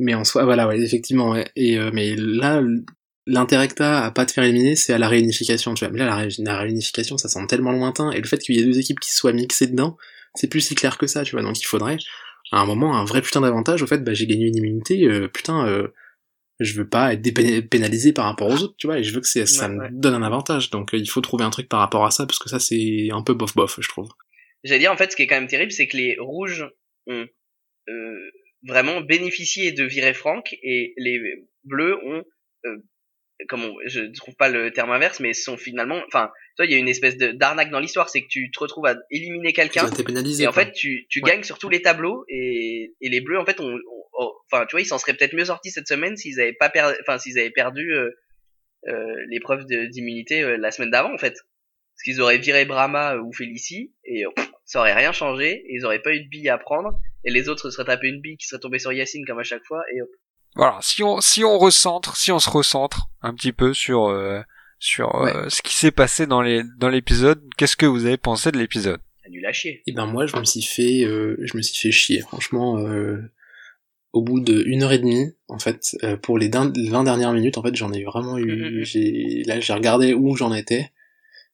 [0.00, 1.48] mais en soi, voilà, ouais, effectivement, ouais.
[1.56, 2.62] Et, euh, mais là,
[3.26, 5.92] l'intérêt que t'as à pas te faire éliminer, c'est à la réunification, tu vois.
[5.92, 8.60] Mais là, la, ré- la réunification, ça semble tellement lointain, et le fait qu'il y
[8.60, 9.96] ait deux équipes qui soient mixées dedans,
[10.34, 11.42] c'est plus si clair que ça, tu vois.
[11.42, 11.96] Donc il faudrait,
[12.52, 15.28] à un moment, un vrai putain d'avantage, au fait, bah, j'ai gagné une immunité, euh,
[15.28, 15.88] putain, euh,
[16.60, 19.20] je veux pas être dépé- pénalisé par rapport aux autres, tu vois, et je veux
[19.20, 19.88] que c'est, ça Ouais, me ouais.
[19.92, 20.70] donne un avantage.
[20.70, 23.08] Donc euh, il faut trouver un truc par rapport à ça, parce que ça, c'est
[23.12, 24.08] un peu bof-bof, je trouve.
[24.62, 26.64] J'allais dire en fait ce qui est quand même terrible c'est que les rouges
[27.06, 27.26] ont
[27.90, 28.30] euh,
[28.66, 31.20] vraiment bénéficié de virer Franck et les
[31.64, 32.22] bleus ont
[32.64, 32.76] euh,
[33.48, 36.72] comment je ne trouve pas le terme inverse mais sont finalement enfin tu vois il
[36.72, 39.52] y a une espèce de d'arnaque dans l'histoire c'est que tu te retrouves à éliminer
[39.52, 39.86] quelqu'un
[40.40, 41.30] et en fait tu tu Ouais.
[41.32, 43.78] gagnes sur tous les tableaux et et les bleus en fait ont-
[44.50, 46.94] enfin tu vois ils s'en seraient peut-être mieux sortis cette semaine s'ils avaient pas perdu
[47.00, 48.10] enfin s'ils avaient perdu euh,
[48.88, 53.14] euh, l'épreuve de- d'immunité euh, la semaine d'avant en fait parce qu'ils auraient viré Brahma
[53.14, 56.28] euh, ou Félicie et pff, ça aurait rien changé et ils auraient pas eu de
[56.28, 56.90] bille à prendre
[57.24, 59.44] et les autres se seraient tapé une bille qui serait tombée sur Yacine comme à
[59.44, 60.08] chaque fois et hop.
[60.56, 64.40] Voilà, si on si on recentre, si on se recentre un petit peu sur euh,
[64.78, 68.52] sur euh, ce qui s'est passé dans les dans l'épisode, qu'est-ce que vous avez pensé
[68.52, 69.00] de l'épisode?
[69.28, 69.82] Nul à chier.
[69.86, 73.18] Et ben moi je me suis fait euh, je me suis fait chier franchement euh,
[74.14, 76.70] au bout de une heure et demie en fait euh, pour les 20
[77.04, 78.84] dernières minutes en fait j'en ai vraiment eu Mhm.
[78.84, 80.90] j'ai là j'ai regardé où j'en étais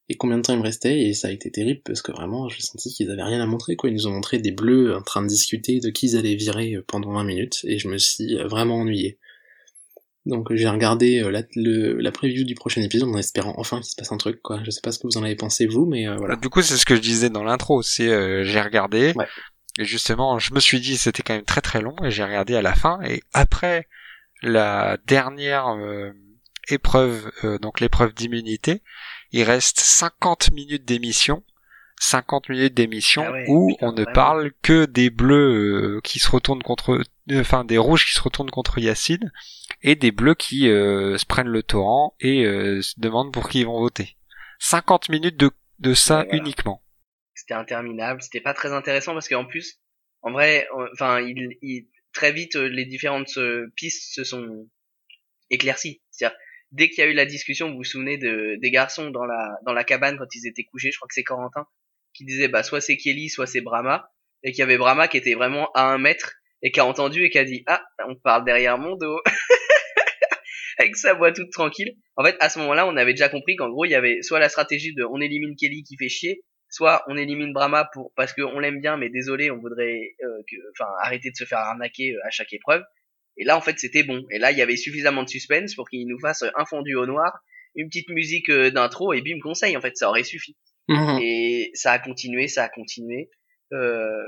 [0.08, 2.48] et combien de temps il me restait et ça a été terrible parce que vraiment
[2.48, 5.02] j'ai senti qu'ils avaient rien à montrer quoi ils nous ont montré des bleus en
[5.02, 7.98] train de discuter de qui ils allaient virer euh, pendant 20 minutes et je me
[7.98, 9.18] suis euh, vraiment ennuyé
[10.26, 13.86] donc j'ai regardé euh, la, le, la preview du prochain épisode en espérant enfin qu'il
[13.90, 15.86] se passe un truc quoi je sais pas ce que vous en avez pensé vous
[15.86, 17.80] mais euh, voilà Du coup, c'est ce que je disais dans l'intro.
[17.82, 19.26] C'est euh, j'ai regardé Ouais.
[19.80, 22.54] Et justement, je me suis dit c'était quand même très très long et j'ai regardé
[22.54, 23.88] à la fin et après
[24.42, 26.12] la dernière euh,
[26.68, 28.82] épreuve, euh, donc l'épreuve d'immunité,
[29.32, 31.42] il reste 50 minutes d'émission.
[31.98, 36.30] 50 minutes d'émission Ah ouais, où on ne parle que des bleus euh, qui se
[36.30, 39.32] retournent contre, enfin des rouges qui se retournent contre Yacine
[39.82, 43.60] et des bleus qui euh, se prennent le torrent et euh, se demandent pour qui
[43.60, 44.16] ils vont voter.
[44.58, 46.36] 50 minutes de, de ça voilà.
[46.36, 46.82] uniquement.
[47.40, 48.22] C'était interminable.
[48.22, 49.80] C'était pas très intéressant parce qu'en plus,
[50.22, 54.68] en vrai, euh, enfin, il, il- très vite, euh, les différentes euh, pistes se sont
[55.50, 56.02] éclaircies.
[56.10, 56.36] C'est-à-dire,
[56.72, 59.58] dès qu'il y a eu la discussion, vous vous souvenez de, des garçons dans la,
[59.64, 61.66] dans la cabane quand ils étaient couchés, je crois que c'est Corentin,
[62.14, 64.10] qui disait, bah, soit c'est Kelly, soit c'est Brahma,
[64.42, 67.24] et qu'il y avait Brahma qui était vraiment à un mètre, et qui a entendu
[67.24, 69.20] et qui a dit, ah, on parle derrière mon dos.
[70.78, 71.96] Avec sa voix toute tranquille.
[72.16, 74.38] En fait, à ce moment-là, on avait déjà compris qu'en gros, il y avait soit
[74.40, 78.32] la stratégie de on élimine Kelly qui fait chier, soit on élimine Brahma pour parce
[78.32, 82.14] qu'on l'aime bien, mais désolé, on voudrait euh, que, enfin, arrêter de se faire arnaquer
[82.14, 82.82] euh, à chaque épreuve.
[83.36, 84.24] Et là, en fait, c'était bon.
[84.30, 87.06] Et là, il y avait suffisamment de suspense pour qu'il nous fasse un fondu au
[87.06, 87.40] noir,
[87.74, 89.76] une petite musique euh, d'intro et bim conseil.
[89.76, 90.56] En fait, ça aurait suffi.
[90.88, 91.18] Mhm.
[91.22, 93.30] Et ça a continué, ça a continué.
[93.72, 94.26] Euh...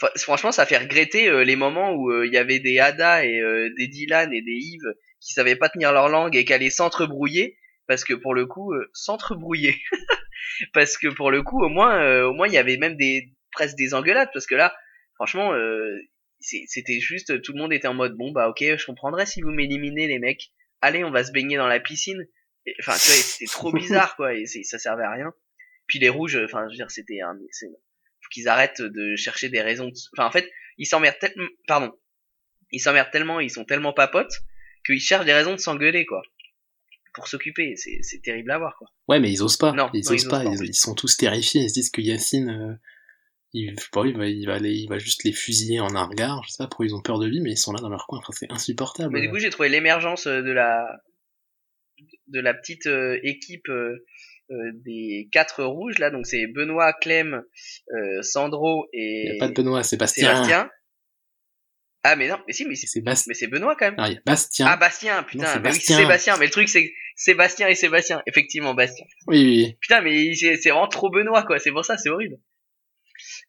[0.00, 3.24] enfin, franchement, ça fait regretter euh, les moments où euh, il y avait des Ada
[3.24, 3.40] et
[3.76, 7.58] des Dylan et des Yves qui savaient pas tenir leur langue et qui allaient s'entrebrouiller
[7.86, 9.76] parce que pour le coup, s'entrebrouiller.
[10.72, 13.32] parce que pour le coup, au moins, euh, au moins, il y avait même des
[13.52, 14.74] presque des engueulades parce que là,
[15.14, 15.96] franchement, euh,
[16.40, 19.50] c'était juste tout le monde était en mode bon bah ok, je comprendrais si vous
[19.50, 20.50] m'éliminez les mecs.
[20.80, 22.26] Allez, on va se baigner dans la piscine.
[22.80, 25.32] Enfin, tu vois, c'était trop bizarre quoi et ça servait à rien.
[25.86, 29.60] Puis les rouges, enfin, je veux dire, c'était un, faut qu'ils arrêtent de chercher des
[29.60, 29.88] raisons.
[29.88, 31.92] de- Enfin, en fait, ils s'emmerdent tellement, pardon,
[32.72, 34.34] ils s'emmerdent tellement, ils sont tellement pas potes
[34.84, 36.22] qu'ils cherchent des raisons de s'engueuler quoi,
[37.14, 37.74] pour s'occuper.
[37.76, 38.88] C'est c'est terrible à voir quoi.
[39.08, 39.72] Ouais, mais ils osent pas.
[39.72, 40.40] Non, ils non, osent ils pas.
[40.40, 41.62] osent pas, en Ils, sont tous terrifiés.
[41.62, 42.74] Ils se disent que Yacine, euh,
[43.52, 45.94] il, je sais pas, il va, il va aller, il va juste les fusiller en
[45.94, 46.42] un regard.
[46.44, 48.06] Je sais pas pourquoi ils ont peur de lui, mais ils sont là dans leur
[48.06, 48.18] coin.
[48.18, 49.12] Enfin, c'est insupportable.
[49.12, 51.00] Mais du coup, j'ai trouvé l'émergence euh, de la
[52.28, 54.04] de la petite euh, équipe euh,
[54.50, 56.10] euh, des quatre rouges là.
[56.10, 57.42] Donc c'est Benoît, Clem,
[58.22, 60.34] Sandro il y et a pas de Benoît, c'est Bastien.
[60.34, 60.70] Sébastien.
[62.06, 63.24] Ah mais non, mais si, mais c'est Bastien.
[63.30, 63.94] mais c'est Benoît quand même.
[63.96, 64.66] Ah, il y a Bastien.
[64.68, 65.96] Ah Bastien, Non, putain, c'est mais oui, Bastien.
[65.96, 66.36] Sébastien.
[66.38, 69.06] Mais le truc c'est Sébastien et Sébastien, effectivement Bastien.
[69.26, 69.76] Oui, oui.
[69.80, 71.58] Putain, mais c'est vraiment trop Benoît quoi.
[71.58, 72.36] C'est pour ça, c'est horrible.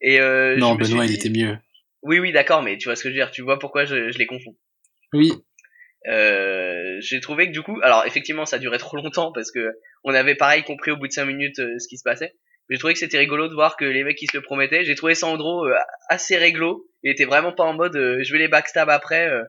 [0.01, 1.57] Et euh, non, Benoît, il était mieux.
[2.01, 3.31] Oui, oui, d'accord, mais tu vois ce que je veux dire.
[3.31, 4.55] Tu vois pourquoi je, je les confonds.
[5.13, 5.33] Oui.
[6.07, 9.71] Euh, j'ai trouvé que du coup, alors effectivement, ça durait trop longtemps parce que
[10.03, 12.35] on avait pareil compris au bout de cinq minutes euh, ce qui se passait.
[12.69, 14.83] J'ai trouvé que c'était rigolo de voir que les mecs qui se le promettaient.
[14.85, 15.73] J'ai trouvé Sandro euh,
[16.09, 16.87] assez réglo.
[17.03, 19.43] Il était vraiment pas en mode euh, je vais les backstab après, euh,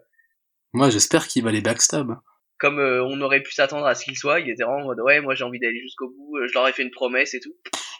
[0.74, 2.16] Moi, j'espère qu'il va les backstab.
[2.58, 4.40] comme euh, on aurait pu s'attendre à ce qu'il soit.
[4.40, 6.36] Il était vraiment en mode ouais, moi j'ai envie d'aller jusqu'au bout.
[6.36, 7.54] euh, je leur ai fait une promesse et tout.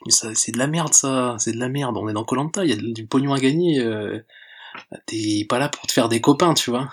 [0.04, 1.36] Mais ça, c'est de la merde, ça.
[1.38, 1.96] C'est de la merde.
[1.96, 2.64] On est dans Colanta.
[2.64, 3.80] Il y a du pognon à gagner.
[3.80, 4.18] euh,
[5.06, 6.90] T'es pas là pour te faire des copains, tu vois.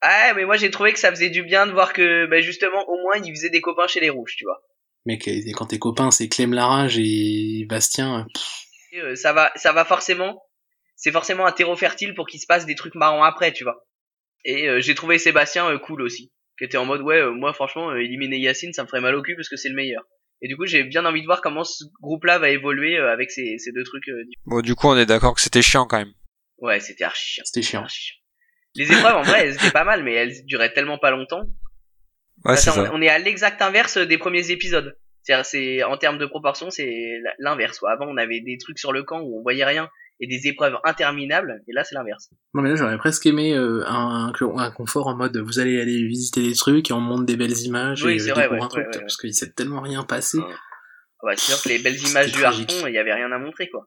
[0.00, 2.88] Ah, mais moi j'ai trouvé que ça faisait du bien de voir que bah, justement
[2.88, 4.62] au moins ils faisaient des copains chez les rouges, tu vois.
[5.06, 8.26] Mec, quand tes copains, c'est Clem Larage et Bastien.
[8.34, 8.44] pff,
[8.92, 10.42] Et, euh, ça va, ça va forcément,
[10.96, 13.86] c'est forcément un terreau fertile pour qu'il se passe des trucs marrants après, tu vois.
[14.44, 17.52] Et euh, j'ai trouvé Sébastien euh, cool aussi, qui était en mode ouais, euh, moi
[17.54, 20.02] franchement euh, éliminer Yacine, ça me ferait mal au cul parce que c'est le meilleur.
[20.42, 23.30] Et du coup j'ai bien envie de voir comment ce groupe-là va évoluer euh, avec
[23.32, 24.08] ces, ces deux trucs.
[24.08, 24.56] euh, différents.
[24.56, 26.12] Bon, du coup, on est d'accord que c'était chiant quand même.
[26.58, 27.44] ouais, c'était archi chiant.
[27.46, 27.84] C'était chiant.
[28.76, 31.42] Les épreuves en vrai elles étaient pas mal, mais elles duraient tellement pas longtemps.
[32.44, 32.90] Ouais, c'est Attends, ça.
[32.94, 34.96] on est à l'exact inverse des premiers épisodes.
[35.22, 37.78] C'est-à-dire, c'est en termes de proportion, c'est l'inverse.
[37.80, 37.90] quoi.
[37.92, 39.88] Avant, on avait des trucs sur le camp où on voyait rien
[40.20, 42.30] et des épreuves interminables, et là, c'est l'inverse.
[42.52, 46.04] Non, mais là, j'aurais presque aimé euh, un, un confort en mode vous allez aller
[46.08, 48.58] visiter des trucs et on monte des belles images Oui, et c'est euh, vrai, découvre
[48.60, 50.38] ouais, un truc, ouais, ouais, parce qu'il s'est tellement rien passé.
[50.38, 50.44] Ouais.
[51.22, 52.72] Ouais, c'est sûr que les belles images du tragique.
[52.72, 53.86] harpon, il y avait rien à montrer, quoi.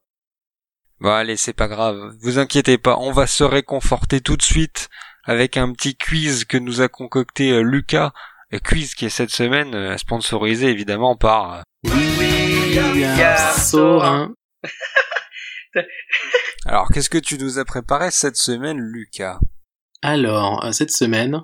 [1.02, 2.14] Bon, allez, c'est pas grave.
[2.22, 4.88] Vous inquiétez pas, on va se réconforter tout de suite
[5.26, 8.14] avec un petit quiz que nous a concocté euh, Lucas.
[8.60, 11.54] Quiz qui est cette semaine euh, sponsorisé évidemment par...
[11.54, 14.34] euh, William Sorin.
[16.66, 19.40] Alors, qu'est-ce que tu nous as préparé cette semaine, Lucas?
[20.02, 21.42] Alors, euh, cette semaine,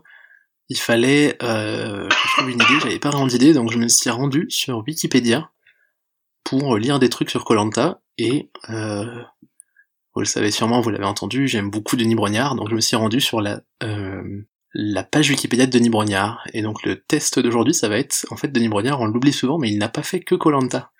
[0.69, 3.87] il fallait euh, que je trouve une idée, j'avais pas vraiment d'idée, donc je me
[3.87, 5.49] suis rendu sur Wikipédia
[6.43, 9.23] pour lire des trucs sur Colanta et euh,
[10.13, 12.95] vous le savez sûrement, vous l'avez entendu, j'aime beaucoup Denis Brognard, donc je me suis
[12.95, 14.41] rendu sur la euh,
[14.79, 18.37] la page Wikipédia de Denis Brognard et donc le test d'aujourd'hui ça va être en
[18.37, 20.91] fait Denis Brognard, on l'oublie souvent mais il n'a pas fait que Colanta.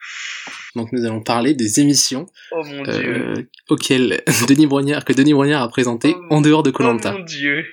[0.76, 3.34] Donc nous allons parler des émissions Oh mon dieu.
[3.38, 7.12] euh, auxquelles Denis Brognard que Denis Brognard a présenté Oh, en dehors de Oh Colanta.
[7.12, 7.66] mon dieu.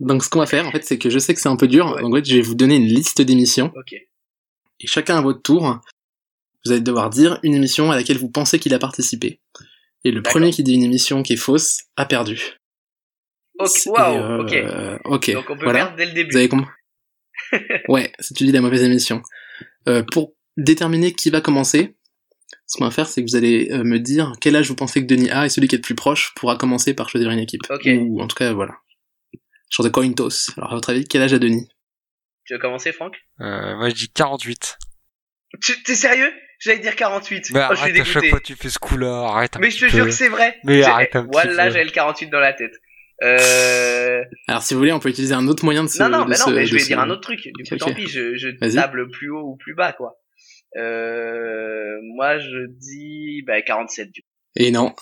[0.00, 1.68] donc ce qu'on va faire en fait c'est que je sais que c'est un peu
[1.68, 2.02] dur, Ouais.
[2.02, 3.72] donc en fait je vais vous donner une liste d'émissions
[4.80, 5.78] et chacun à votre tour,
[6.64, 9.38] vous allez devoir dire une émission à laquelle vous pensez qu'il a participé.
[10.04, 12.56] Et le premier qui dit une émission qui est fausse a perdu.
[13.60, 15.04] Ok, C'est- waouh, euh, ok.
[15.04, 15.32] ok.
[15.32, 15.78] Donc on peut voilà.
[15.80, 16.30] perdre dès le début.
[16.32, 16.70] Vous avez compris?
[17.88, 19.22] Ouais, si tu dis la mauvaise émission.
[19.88, 21.96] Euh, pour déterminer qui va commencer,
[22.66, 25.00] ce qu'on va faire, c'est que vous allez euh, me dire quel âge vous pensez
[25.00, 27.38] que Denis a et celui qui est le plus proche pourra commencer par choisir une
[27.38, 27.62] équipe.
[27.70, 27.86] Ok.
[27.86, 28.74] Ou en tout cas, voilà.
[29.70, 30.52] Genre de coin toss.
[30.56, 31.68] Alors à votre avis, quel âge a Denis?
[32.44, 33.16] Tu veux commencer, Franck?
[33.40, 34.78] Euh, moi je dis 48.
[35.60, 36.32] Tu- T'es sérieux?
[36.58, 37.50] J'allais dire 48.
[37.52, 39.68] Mais oh, je suis arrête, à chaque fois tu fais ce coup-là, arrête un Mais
[39.68, 39.96] petit je te peu.
[39.96, 40.58] jure que c'est vrai.
[40.64, 41.70] Mais arrête un petit Voilà, peu.
[41.72, 42.72] j'avais le 48 dans la tête.
[43.22, 44.22] Euh...
[44.48, 46.02] Alors si vous voulez, on peut utiliser un autre moyen de se...
[46.02, 47.40] Non, non, mais non, mais je vais dire un autre truc.
[47.42, 50.16] Du coup, tant pis, je, je table plus haut ou plus bas, quoi.
[50.76, 51.98] Euh...
[52.14, 54.28] Moi, je dis bah, 47, du coup.
[54.56, 54.94] Et non,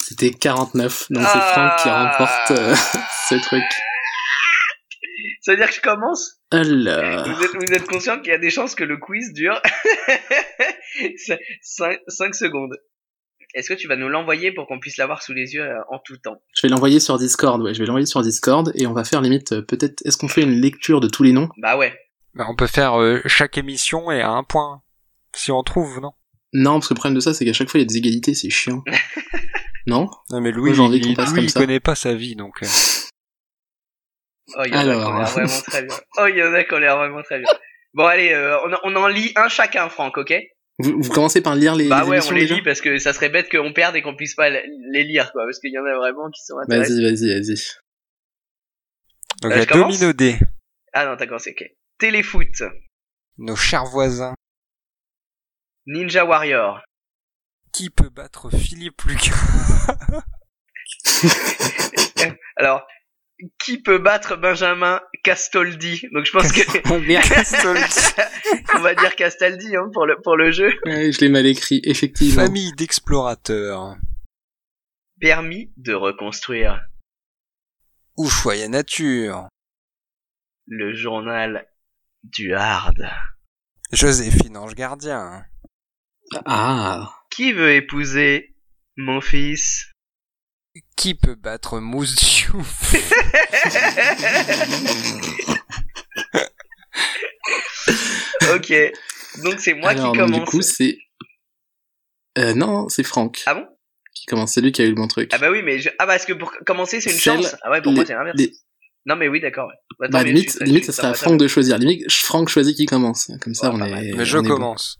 [0.00, 1.06] c'était 49.
[1.10, 1.52] Donc c'est Ah.
[1.52, 2.74] Franck qui remporte euh,
[3.28, 3.62] ce truc.
[5.42, 6.40] Ça veut dire que je commence?
[6.50, 7.26] Alors...
[7.26, 9.60] vous êtes, vous êtes conscient qu'il y a des chances que le quiz dure
[11.62, 12.76] 5, secondes.
[13.54, 15.98] Est-ce que tu vas nous l'envoyer pour qu'on puisse l'avoir sous les yeux euh, en
[15.98, 16.40] tout temps?
[16.54, 19.20] Je vais l'envoyer sur Discord, ouais, je vais l'envoyer sur Discord et on va faire
[19.22, 21.48] limite euh, peut-être est-ce qu'on fait une lecture de tous les noms?
[21.58, 21.98] Bah ouais.
[22.34, 24.82] Bah, on peut faire euh, chaque émission et à un point.
[25.34, 26.12] Si on trouve, non?
[26.52, 27.96] Non, parce que le problème de ça c'est qu'à chaque fois il y a des
[27.96, 28.82] égalités, c'est chiant.
[29.86, 30.08] non?
[30.30, 31.60] Non mais Louis, Moi, j'ai envie il, qu'on fasse Louis, comme il ça.
[31.60, 32.62] connaît pas sa vie, donc...
[32.62, 32.66] euh,
[34.56, 35.18] Oh, il y en a qui ont Alors.
[35.18, 35.96] l'air vraiment très bien.
[36.18, 37.48] Oh, il y en a qui ont l'air vraiment très bien.
[37.92, 40.32] Bon, allez, euh, on, en- on en lit un chacun, Franck, ok?
[40.78, 43.12] Vous, vous commencez par lire les, Bah les ouais, on les lit parce que ça
[43.12, 45.44] serait bête qu'on perde et qu'on puisse pas les lire, quoi.
[45.44, 46.94] Parce qu'il y en a vraiment qui sont intéressants.
[46.94, 47.56] Vas-y, vas-y, vas-y.
[49.42, 50.38] Donc Euh, il y a je commence Domino D,
[50.92, 51.68] Ah non, t'as commencé, ok.
[51.98, 52.62] Téléfoot,
[53.38, 54.34] nos chers voisins.
[55.86, 56.80] Ninja Warrior,
[57.72, 59.34] Qui peut battre Philippe Lucas?
[62.56, 62.86] Alors,
[63.58, 66.98] qui peut battre Benjamin Castoldi Donc je pense que Oh
[68.76, 70.72] on va dire Castaldi hein, pour le pour le jeu.
[70.84, 72.42] Ouais, je l'ai mal écrit, effectivement.
[72.44, 73.96] Famille d'explorateurs.
[75.20, 76.80] Permis de reconstruire
[78.18, 79.48] Ushuaïa Nature.
[80.66, 81.68] le journal
[82.24, 83.08] du hard.
[83.92, 85.44] Joséphine Ange Gardien.
[86.44, 88.54] Ah, Qui veut épouser
[88.96, 89.92] mon fils?
[90.98, 92.92] Qui peut battre Mousse Diouf
[98.54, 98.72] Ok,
[99.44, 100.44] donc c'est moi alors qui donc, commence.
[100.44, 100.98] du coup c'est...
[102.38, 103.66] Euh, non, c'est Franck Ah bon?
[104.14, 105.30] Qui commence, c'est lui qui a eu le bon truc.
[105.32, 105.88] Ah bah oui, mais je...
[105.98, 107.56] ah parce que pour commencer c'est une Celle- chance?
[107.62, 108.36] Ah ouais, pour les- moi c'est l'inverse.
[108.38, 108.52] les-
[109.06, 109.68] Non mais oui, d'accord.
[109.68, 109.74] Ouais.
[110.00, 111.78] Bah, Bah, limite, suis- limite, ça suis- sera à Franck de choisir.
[111.78, 113.30] Limite, Franck choisit qui commence.
[113.40, 114.12] Comme ça, Ouais, on est.
[114.14, 114.54] Mais je on est bon.
[114.54, 114.98] commence.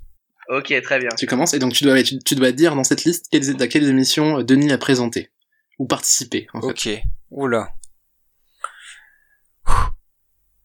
[0.48, 1.10] Ok, très bien.
[1.16, 3.66] Tu commences et donc tu dois, tu, tu dois dire dans cette liste quelles, à
[3.68, 5.30] quelles émissions euh, Denis a présenté
[5.78, 6.46] ou participé.
[6.52, 6.66] En fait.
[6.66, 7.02] Ok.
[7.30, 7.72] Oula.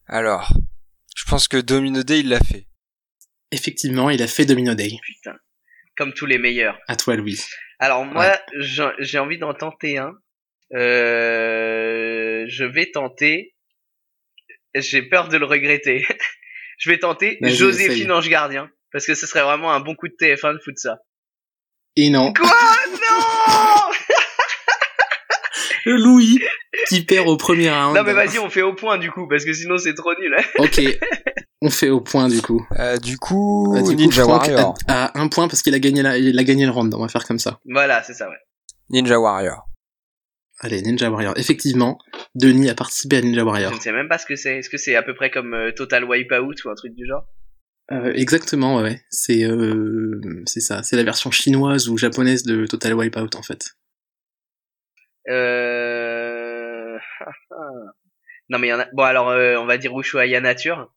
[0.06, 0.52] Alors,
[1.16, 2.66] je pense que Domino D il l'a fait.
[3.50, 4.92] Effectivement, il a fait Domino Day.
[5.02, 5.36] Putain.
[5.96, 6.78] Comme tous les meilleurs.
[6.88, 7.40] À toi, Louis.
[7.78, 10.12] Alors moi, j'ai j'ai envie d'en tenter un.
[10.74, 13.54] Euh, je vais tenter.
[14.74, 16.04] J'ai peur de le regretter.
[16.78, 18.10] je vais tenter Joséphine.
[18.10, 18.70] Ange Gardien.
[18.90, 20.98] Parce que ce serait vraiment un bon coup de TF1 de foutre ça.
[21.96, 22.48] Et non, Quoi?
[22.48, 23.83] Non
[25.90, 26.40] Louis
[26.88, 27.96] qui perd au premier round.
[27.96, 30.34] Non mais vas-y, on fait au point du coup, parce que sinon c'est trop nul.
[30.58, 30.80] Ok,
[31.60, 32.66] on fait au point du coup.
[32.78, 34.74] Euh, du coup, Euh, du coup, Ninja Franck Warrior.
[34.88, 36.92] a, a un point parce qu'il a gagné la, il a gagné le round.
[36.94, 37.58] On va faire comme ça.
[37.66, 38.36] Voilà, c'est ça, ouais.
[38.90, 39.62] Ninja Warrior.
[40.60, 41.34] Allez, Ninja Warrior.
[41.36, 41.98] Effectivement,
[42.34, 43.72] Denis a participé à Ninja Warrior.
[43.72, 44.58] Je ne sais même pas ce que c'est.
[44.58, 47.24] Est-ce que c'est à peu près comme euh, Total Wipeout ou un truc du genre?
[47.92, 49.00] Euh, exactement, ouais, ouais.
[49.10, 50.82] C'est euh, c'est ça.
[50.82, 53.72] C'est la version chinoise ou japonaise de Total Wipeout en fait.
[55.28, 56.98] Euh...
[58.48, 58.86] non mais il y en a...
[58.92, 60.90] Bon alors, euh, on va dire Ushuaïa Nature.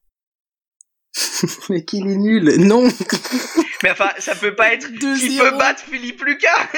[1.69, 2.55] Mais qu'il est nul.
[2.59, 2.87] Non.
[3.83, 4.87] Mais enfin, ça peut pas être...
[4.87, 5.39] Qui 2-0.
[5.39, 6.69] peut battre Philippe Lucas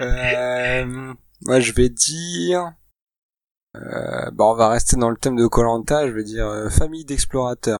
[0.00, 2.72] Euh, moi, je vais dire.
[3.76, 6.06] Euh, bah, on va rester dans le thème de Colanta.
[6.06, 7.78] Je vais dire euh, famille d'explorateurs.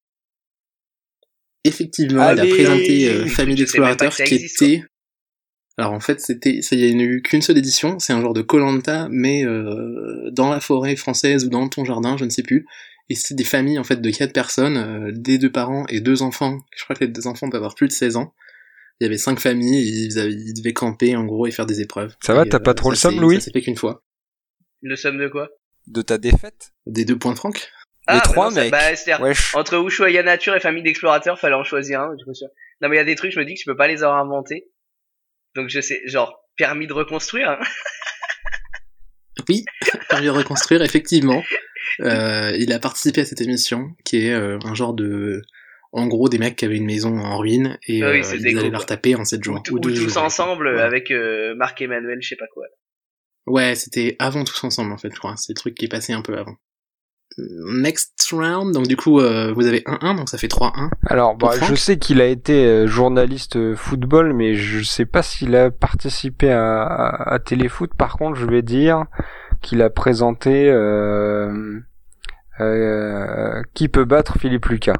[1.65, 2.47] Effectivement, Allez.
[2.47, 4.85] il a présenté euh, Famille d'explorateurs qui existe, était.
[5.77, 7.99] Alors en fait, c'était, ça y a eu qu'une seule édition.
[7.99, 12.17] C'est un genre de Colanta, mais euh, dans la forêt française ou dans ton jardin,
[12.17, 12.67] je ne sais plus.
[13.11, 16.23] Et c'est des familles en fait de quatre personnes, euh, des deux parents et deux
[16.23, 16.59] enfants.
[16.77, 18.33] Je crois que les deux enfants peuvent avoir plus de 16 ans.
[19.01, 21.67] Il y avait cinq familles, et ils, avaient- ils devaient camper en gros et faire
[21.67, 22.15] des épreuves.
[22.23, 24.05] Ça va, t'as pas trop le s'est- Louis Ça s'est fait qu'une fois.
[24.83, 25.49] Le somme de quoi?
[25.89, 26.73] De ta défaite?
[26.87, 27.69] Des deux points de Franck?
[28.09, 28.71] Les bah trois, non, ça- mec.
[28.71, 29.55] Bah, c'est-à-dire, Wesh.
[29.57, 32.47] entre Ushuaïa Nature et Famille d'Explorateurs, fallait en choisir un, je suis...
[32.81, 34.03] Non, mais il y a des trucs, je me dis que je peux pas les
[34.05, 34.69] avoir inventés.
[35.55, 37.51] Donc, je sais, genre, permis de reconstruire.
[37.51, 37.59] hein.
[39.49, 39.65] Oui,
[40.09, 41.43] permis de reconstruire, effectivement.
[42.01, 45.43] Euh, il a participé à cette émission, qui est euh, un genre de...
[45.93, 48.59] En gros, des mecs qui avaient une maison en ruine, et Ah oui, euh, ils
[48.59, 49.63] allaient la retaper en 7 jours.
[49.71, 50.23] Ou, ou 12 tous jours.
[50.23, 50.81] ensemble, Ouais.
[50.81, 51.13] avec
[51.57, 52.65] Marc Emmanuel, je sais pas quoi.
[53.47, 55.35] Ouais, c'était avant tous ensemble en fait, je crois.
[55.37, 56.57] C'est le truc qui est passé un peu avant.
[57.39, 60.91] Next round, donc du coup euh, vous avez 1-1, donc ça fait 3-1.
[61.07, 65.23] Alors, bah, je sais qu'il a été euh, journaliste euh, football, mais je sais pas
[65.23, 67.93] s'il a participé à, à, à Téléfoot.
[67.95, 69.05] Par contre, je vais dire
[69.63, 71.81] qu'il a présenté euh,
[72.61, 74.97] euh, qui peut battre Philippe Lucas.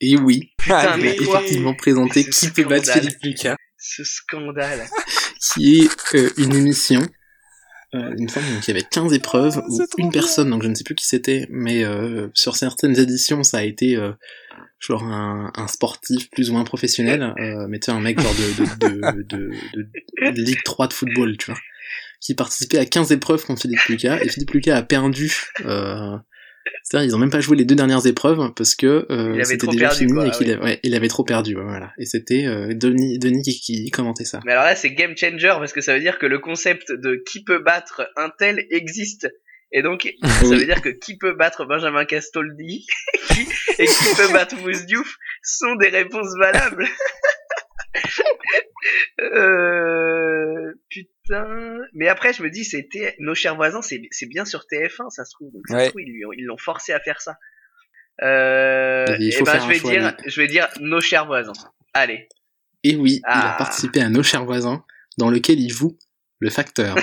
[0.00, 2.92] Et oui, Putain, il a effectivement présenté Qui peut battre.
[2.92, 4.86] Philippe Lucas, Ce scandale.
[5.40, 7.02] qui est euh, une émission.
[7.94, 10.74] Euh, il me semble qu'il y avait 15 épreuves, où une personne, donc je ne
[10.74, 14.12] sais plus qui c'était, mais euh, sur certaines éditions ça a été euh,
[14.78, 18.34] genre un, un sportif plus ou moins professionnel, euh, mais tu sais un mec genre
[18.34, 21.60] de, de, de, de, de- de Ligue 3 de football, tu vois,
[22.20, 25.32] qui participait à 15 épreuves contre Philippe Lucas, et Philippe Lucas a perdu...
[25.64, 26.16] Euh,
[26.82, 29.88] c'est-à-dire ils ont même pas joué les deux dernières épreuves parce que euh, c'était déjà
[29.88, 31.92] perdu, fini quoi, et qu'il ouais, il avait trop perdu, voilà.
[31.98, 34.40] Et c'était euh, Denis, Denis qui, qui commentait ça.
[34.44, 37.22] Mais alors là, c'est game changer parce que ça veut dire que le concept de
[37.30, 39.28] qui peut battre un tel existe.
[39.70, 42.86] Et donc, ça veut dire que qui peut battre Benjamin Castoldi
[43.78, 46.86] et qui peut battre Mousse Diouf sont des réponses valables.
[49.20, 51.17] euh, putain.
[51.94, 55.32] Mais après, je me dis, c'était nos chers voisins, c'est bien sur TF1, ça se
[55.32, 55.52] trouve.
[55.52, 55.88] Donc, ça se Ouais.
[55.88, 57.36] trouve, ils l'ont forcé à faire ça.
[58.22, 61.52] Euh, Il et faut ben, je vais choix, dire, je vais dire nos chers voisins.
[61.94, 62.28] Allez.
[62.84, 63.54] Et oui, il Ah.
[63.54, 64.84] a participé à Nos chers voisins,
[65.18, 65.96] dans lequel il joue
[66.40, 66.96] le facteur.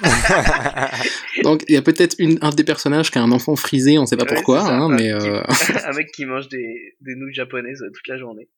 [1.44, 4.16] Donc il y a peut-être un des personnages qui a un enfant frisé, on sait
[4.16, 5.42] pas Ouais, pourquoi, ça, hein, un mais euh,
[5.84, 8.48] un mec qui mange des, des nouilles japonaises euh, toute la journée.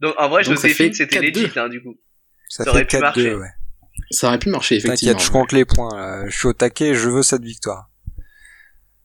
[0.00, 1.42] Donc en vrai, Donc, ça Joséphine, c'était 4-2.
[1.42, 1.96] legit, hein, du coup.
[2.48, 3.34] Ça, Ça aurait fait pu marcher.
[3.34, 3.50] 4-2, ouais.
[4.10, 5.12] ça aurait pu marcher effectivement.
[5.12, 5.94] T'inquiète, je compte les points.
[5.94, 6.28] Là.
[6.28, 7.90] Je suis au taquet, je veux cette victoire.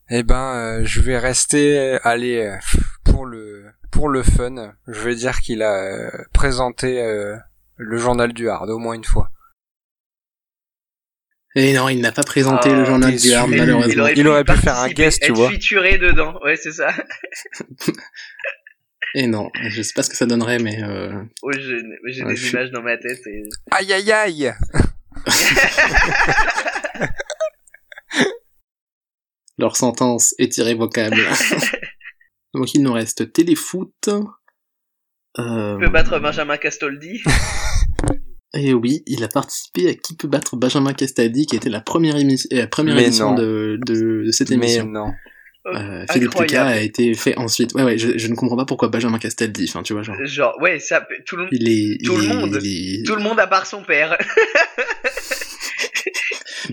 [0.09, 2.55] Eh ben, euh, je vais rester, euh, allez, euh,
[3.05, 4.73] pour le pour le fun.
[4.87, 7.35] Je vais dire qu'il a euh, présenté euh,
[7.77, 9.29] le journal du Hard au moins une fois.
[11.55, 14.07] Et non, il n'a pas présenté Ah, le journal t'es du Hard malheureusement.
[14.07, 15.51] Il aurait pu faire un guest, tu être vois.
[15.51, 16.89] featuré dedans, ouais, c'est ça.
[19.15, 22.31] Et non, je sais pas ce que ça donnerait, mais euh, Oh, j'ai j'ai Ouais,
[22.33, 23.43] des je images dans ma tête et...
[23.71, 24.51] Aïe aïe aïe
[29.57, 31.17] leur sentence est irrévocable.
[32.53, 33.93] Donc il nous reste téléfoot.
[35.39, 37.21] Euh, peut battre Benjamin Castoldi.
[38.55, 42.17] Et oui, il a participé à Qui peut battre Benjamin Castaldi, qui était la première,
[42.17, 43.33] émi- euh, la première Mais non.
[43.33, 44.85] de, de, de cette Mais émission.
[44.85, 45.11] non.
[45.65, 46.69] Euh, Philippe Lucas Incroyable.
[46.71, 47.73] a été fait ensuite.
[47.73, 49.65] Ouais, ouais, je, je ne comprends pas pourquoi Benjamin Castaldi.
[49.69, 52.33] Enfin, tu vois, genre, Genre, ouais, ça, tout le, il est, Tout il le est-
[52.35, 52.59] monde.
[52.61, 54.17] il est- tout le monde à part son père.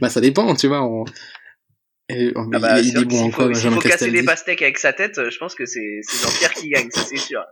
[0.01, 0.83] Bah, ça dépend, tu vois.
[0.83, 1.05] on-
[2.09, 3.83] Et, oh, mais Ah bah, il, est- il bon en s'il quoi, faut, Benjamin faut
[3.89, 7.03] casser des pastèques avec sa tête, euh, je pense que c'est Jean-Pierre qui gagne, ça
[7.05, 7.45] c'est sûr.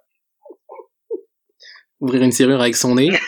[2.00, 3.10] Ouvrir une serrure avec son nez.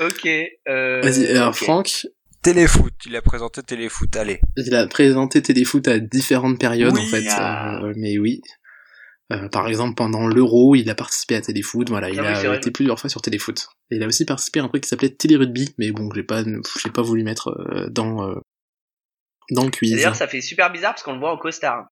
[0.00, 0.26] Ok.
[0.68, 1.54] Euh, Vas-y, alors ok.
[1.56, 2.06] Franck,
[2.46, 4.40] Téléfoot, il a présenté Téléfoot, allez.
[4.56, 7.26] il a présenté Téléfoot à différentes périodes, Oui, en fait.
[7.30, 7.80] ah.
[7.82, 8.40] euh, mais oui.
[9.32, 11.88] Euh, par exemple, pendant l'Euro, il a participé à Téléfoot.
[11.88, 13.66] Voilà, il Ah oui, a été plusieurs fois sur Téléfoot.
[13.90, 16.44] Et il a aussi participé à un truc qui s'appelait Télérugby, mais bon, j'ai pas,
[16.44, 18.36] j'ai pas voulu mettre euh, dans euh,
[19.50, 19.96] dans le quiz.
[19.96, 21.88] D'ailleurs, ça fait super bizarre parce qu'on le voit en costard.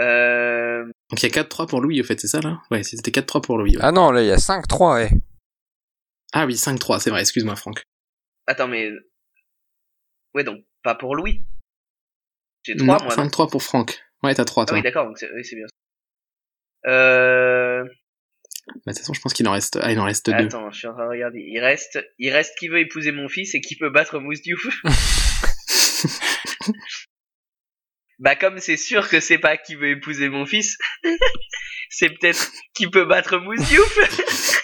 [0.00, 0.84] Euh...
[1.10, 2.60] Donc il y a 4-3 pour Louis, au fait, c'est ça là?
[2.70, 3.76] Ouais, c'était 4-3 pour Louis.
[3.76, 3.82] ouais.
[3.82, 5.10] Ah non, là, il y a 5-3, ouais.
[6.32, 7.82] Ah oui, 5-3, c'est vrai, excuse-moi Franck.
[8.48, 8.90] Attends, mais...
[10.34, 11.42] Ouais, donc, pas pour Louis.
[12.64, 13.24] J'ai Non, 3, moi, non?
[13.28, 14.02] 5-3 pour Franck.
[14.22, 14.76] Ouais, t'as 3 Ah toi.
[14.78, 15.66] oui, d'accord, donc c'est oui, bien.
[16.86, 17.84] Euh...
[17.84, 17.92] Bah,
[18.86, 20.32] de toute façon, je pense qu'il en reste, ah, il en reste 2.
[20.32, 21.40] Attends, je suis en train de regarder.
[21.40, 24.66] Il reste, il reste qui veut épouser mon fils et qui peut battre Mousse Diouf.
[28.18, 30.78] bah comme c'est sûr que c'est pas qui veut épouser mon fils,
[31.90, 34.54] c'est peut-être qui peut battre Mousse Diouf.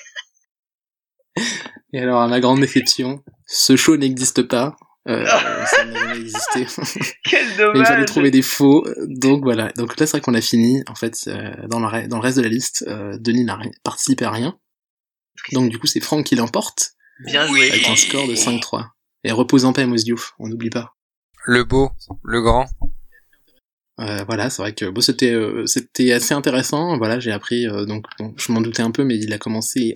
[1.95, 4.77] Et alors, à ma grande déception, ce show n'existe pas.
[5.07, 5.25] Euh,
[5.67, 6.67] ça n'a jamais existé.
[7.25, 7.87] Quel Mais dommage.
[7.87, 8.85] fallait trouver des faux.
[9.07, 9.69] Donc voilà.
[9.77, 10.83] Donc là, c'est vrai qu'on a fini.
[10.89, 13.57] En fait, euh, dans, le, re- dans le reste de la liste, euh, Denis n'a
[13.57, 14.59] rien- participé à rien.
[15.53, 16.93] Donc du coup, c'est Franck qui l'emporte
[17.27, 17.71] Bien joué.
[17.71, 18.87] avec un score de 5-3.
[19.25, 20.95] Et repose en paix, Mousse Diouf, on n'oublie pas.
[21.47, 21.91] Le beau,
[22.25, 22.67] le grand.
[24.01, 26.99] Euh, voilà, c'est vrai que bon, c'était euh, c'était assez intéressant.
[26.99, 29.93] Voilà, j'ai appris euh, donc bon, je m'en doutais un peu, mais il a commencé.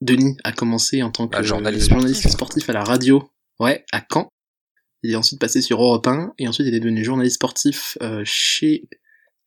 [0.00, 2.68] Denis a commencé en tant que Bah, journaliste euh, journaliste sportif.
[2.70, 3.30] à la radio.
[3.58, 4.28] Ouais, à Caen.
[5.02, 8.22] Il est ensuite passé sur Europe 1 et ensuite il est devenu journaliste sportif euh,
[8.24, 8.88] chez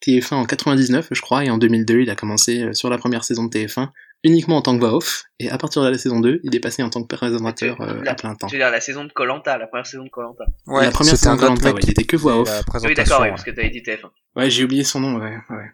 [0.05, 3.23] TF1 en 99, je crois, et en 2002 il a commencé euh, sur la première
[3.23, 3.89] saison de TF1
[4.23, 5.25] uniquement en tant que voix off.
[5.39, 8.01] Et à partir de la saison 2, il est passé en tant que présentateur euh,
[8.07, 8.47] à plein temps.
[8.47, 10.45] Je veux dire, la saison de Colanta, la première saison de Colanta.
[10.65, 12.49] Ouais, la première c'était saison un de mec ouais, qui il était que voix off.
[12.83, 13.29] Oui, d'accord, oui, ouais.
[13.31, 14.09] parce que t'avais dit TF1.
[14.37, 15.71] Ouais, j'ai oublié son nom, ouais, ouais.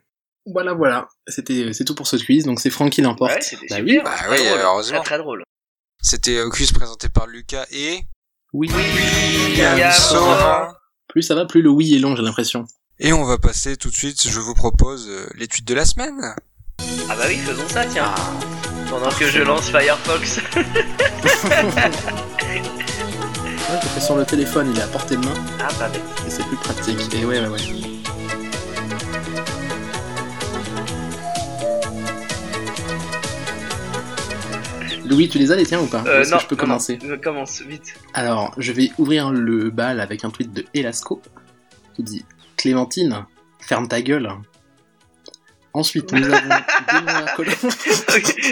[0.51, 1.07] Voilà, voilà.
[1.27, 2.45] C'était, c'est tout pour ce quiz.
[2.45, 3.31] Donc c'est Franck qui l'emporte.
[3.33, 3.85] Ouais, c'était bah super.
[3.85, 4.01] oui.
[4.03, 4.97] Bah très oui, drôle, heureusement.
[4.99, 5.43] Très, très drôle.
[6.01, 7.99] C'était euh, quiz présenté par Lucas et
[8.53, 8.69] Oui.
[8.73, 9.91] William.
[11.07, 12.65] Plus ça va, plus le oui est long, j'ai l'impression.
[12.99, 16.19] Et on va passer tout de suite, je vous propose euh, l'étude de la semaine.
[17.09, 18.13] Ah bah oui, faisons ça, tiens.
[18.15, 18.31] Ah.
[18.89, 20.39] Pendant que je lance Firefox.
[23.69, 26.01] Ouais, je fais sur le téléphone, il est à portée de main ah bah bête.
[26.25, 26.97] et c'est plus pratique.
[27.13, 27.59] Et ouais, ouais, ouais.
[35.09, 36.61] Louis, tu les as les tiens ou pas Euh, Est-ce non, que je peux non,
[36.61, 37.95] commencer non, commence, vite.
[38.13, 41.21] Alors, je vais ouvrir le bal avec un tweet de Elasco
[41.95, 42.25] qui dit
[42.57, 43.25] Clémentine,
[43.59, 44.29] ferme ta gueule.
[45.73, 46.49] Ensuite, nous avons
[46.93, 47.25] Benoît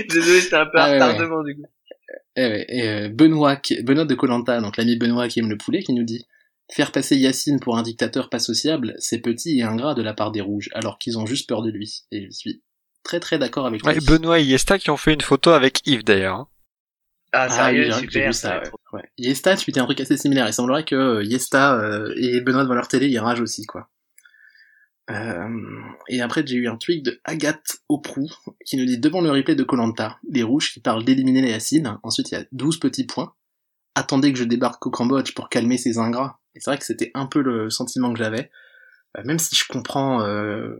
[0.09, 1.65] Désolé, c'était un peu Ah ouais, retardement du coup.
[2.35, 5.83] Eh ouais, et euh, Benoît, Benoît de Colanta, donc l'ami Benoît qui aime le poulet,
[5.83, 6.25] qui nous dit
[6.71, 10.31] Faire passer Yacine pour un dictateur pas sociable, c'est petit et ingrat de la part
[10.31, 12.03] des rouges, alors qu'ils ont juste peur de lui.
[12.11, 12.61] Et je suis
[13.07, 13.87] très très d'accord avec lui.
[13.87, 16.47] Ouais, Benoît et Yesta qui ont fait une photo avec Yves d'ailleurs.
[17.31, 18.27] Ah, Ah sérieux, j'ai super.
[18.27, 18.69] vu ça, ouais.
[18.93, 19.03] ouais.
[19.17, 20.47] Yesta tweetait un truc assez similaire.
[20.47, 23.89] Il semblerait que euh, Yesta euh, et Benoît devant leur télé, ils ragent aussi, quoi.
[25.09, 25.47] Euh,
[26.09, 28.29] et après, j'ai eu un tweet de Agathe Oprou
[28.65, 31.97] qui nous dit devant le replay de Colanta, les rouges qui parlent d'éliminer les Yacine.
[32.03, 33.33] Ensuite, il y a 12 petits points.
[33.95, 36.39] Attendez que je débarque au Cambodge pour calmer ces ingrats.
[36.55, 38.51] Et c'est vrai que c'était un peu le sentiment que j'avais.
[39.17, 40.75] Euh, même si je comprends euh,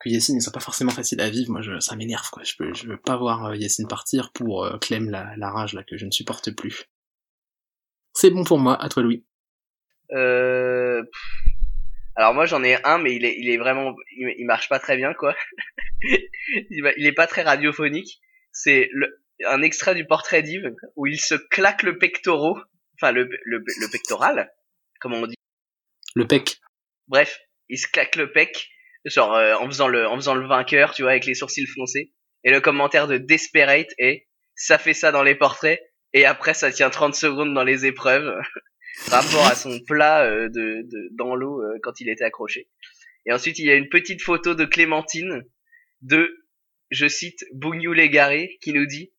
[0.00, 2.42] que Yacine ne soit pas forcément facile à vivre, moi je, ça m'énerve quoi.
[2.42, 5.74] Je peux, je veux pas voir euh, Yacine partir pour euh, Clem la, la rage
[5.74, 6.84] là que je ne supporte plus.
[8.14, 9.24] C'est bon pour moi, à toi Louis.
[10.12, 11.04] Euh...
[12.16, 14.78] Alors moi j'en ai un mais il est il est vraiment il, il marche pas
[14.80, 15.36] très bien quoi.
[16.02, 18.20] il, est pas très radiophonique.
[18.52, 22.64] C'est le- un extrait du portrait d'Yves où il se claque le pectoral,
[22.96, 24.50] enfin le, le le pectoral,
[24.98, 25.36] comment on dit.
[26.14, 26.60] Le pec.
[27.06, 28.70] Bref, il se claque le pec
[29.04, 32.12] genre euh, en faisant le en faisant le vainqueur, tu vois avec les sourcils foncés
[32.44, 35.80] et le commentaire de Desperate est ça fait ça dans les portraits
[36.12, 38.34] et après ça tient 30 secondes dans les épreuves
[39.08, 42.68] rapport à son plat euh, de, de dans l'eau euh, quand il était accroché.
[43.26, 45.44] Et ensuite, il y a une petite photo de Clémentine
[46.00, 46.46] de,
[46.90, 49.12] je cite, Bougnou l'égaré qui nous dit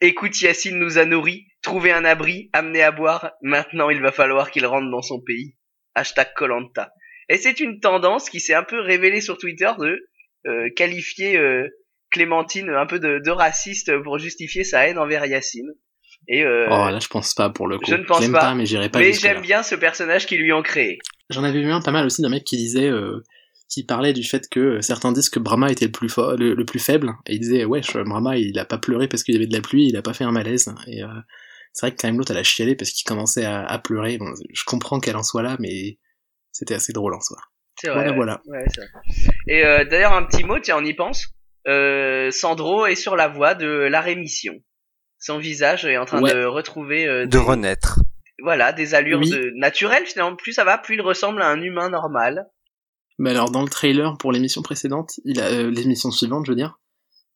[0.00, 4.50] Écoute, Yacine nous a nourris, trouvé un abri, amené à boire, maintenant il va falloir
[4.50, 5.56] qu'il rentre dans son pays.
[5.94, 6.92] Hashtag Colanta.
[7.30, 9.98] Et c'est une tendance qui s'est un peu révélée sur Twitter de
[10.46, 11.66] euh, qualifier euh,
[12.10, 15.70] Clémentine un peu de, de raciste pour justifier sa haine envers Yacine.
[16.28, 17.84] Et euh, Oh là je pense pas pour le coup.
[17.88, 18.40] je ne pense pas.
[18.40, 20.98] pas, mais j'irai pas mais j'aime bien ce personnage qu'ils lui ont créé.
[21.30, 23.22] J'en avais vu un pas mal aussi d'un mec qui disait, euh,
[23.68, 26.64] qui parlait du fait que certains disent que Brahma était le plus fort, le, le
[26.64, 29.46] plus faible, et il disait wesh, Brahma il a pas pleuré parce qu'il y avait
[29.46, 30.74] de la pluie, il a pas fait un malaise.
[30.88, 31.02] Et
[31.72, 34.18] c'est vrai que quand même l'autre elle a chialé parce qu'il commençait à, à pleurer.
[34.18, 35.96] Bon, je comprends qu'elle en soit là, mais
[36.52, 37.38] c'était assez drôle en soi.
[37.80, 37.96] C'est vrai.
[37.96, 38.16] Voilà, ouais.
[38.16, 38.40] voilà.
[38.46, 38.90] Ouais, c'est vrai.
[39.48, 41.26] Et euh, d'ailleurs, un petit mot, tiens, on y pense.
[41.68, 44.54] Euh, Sandro est sur la voie de la rémission.
[45.18, 46.32] Son visage est en train Ouais.
[46.34, 48.00] de retrouver euh, De des, renaître.
[48.42, 49.30] voilà, des allures Oui.
[49.30, 50.36] de naturelles finalement.
[50.36, 52.46] Plus ça va, plus il ressemble à un humain normal.
[53.18, 56.56] Mais alors dans le trailer pour l'émission précédente, il a euh, l'émission suivante, je veux
[56.56, 56.79] dire,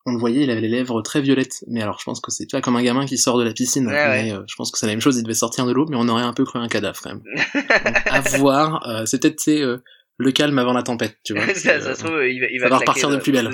[0.06, 1.64] on le voyait, il avait les lèvres très violettes.
[1.68, 3.52] Mais alors je pense que c'est tu vois comme un gamin qui sort de la
[3.52, 3.86] piscine.
[3.86, 5.86] Ouais, mais euh, je pense que c'est la même chose, il devait sortir de l'eau,
[5.88, 7.22] mais on aurait un peu cru un cadavre quand même.
[7.54, 7.64] Donc,
[8.06, 9.78] à voir, euh, c'est peut-être c'est, euh,
[10.18, 11.46] le calme avant la tempête, tu vois.
[11.46, 13.50] ça, C'est, ça euh, se trouve, il va, il va va repartir de plus belle.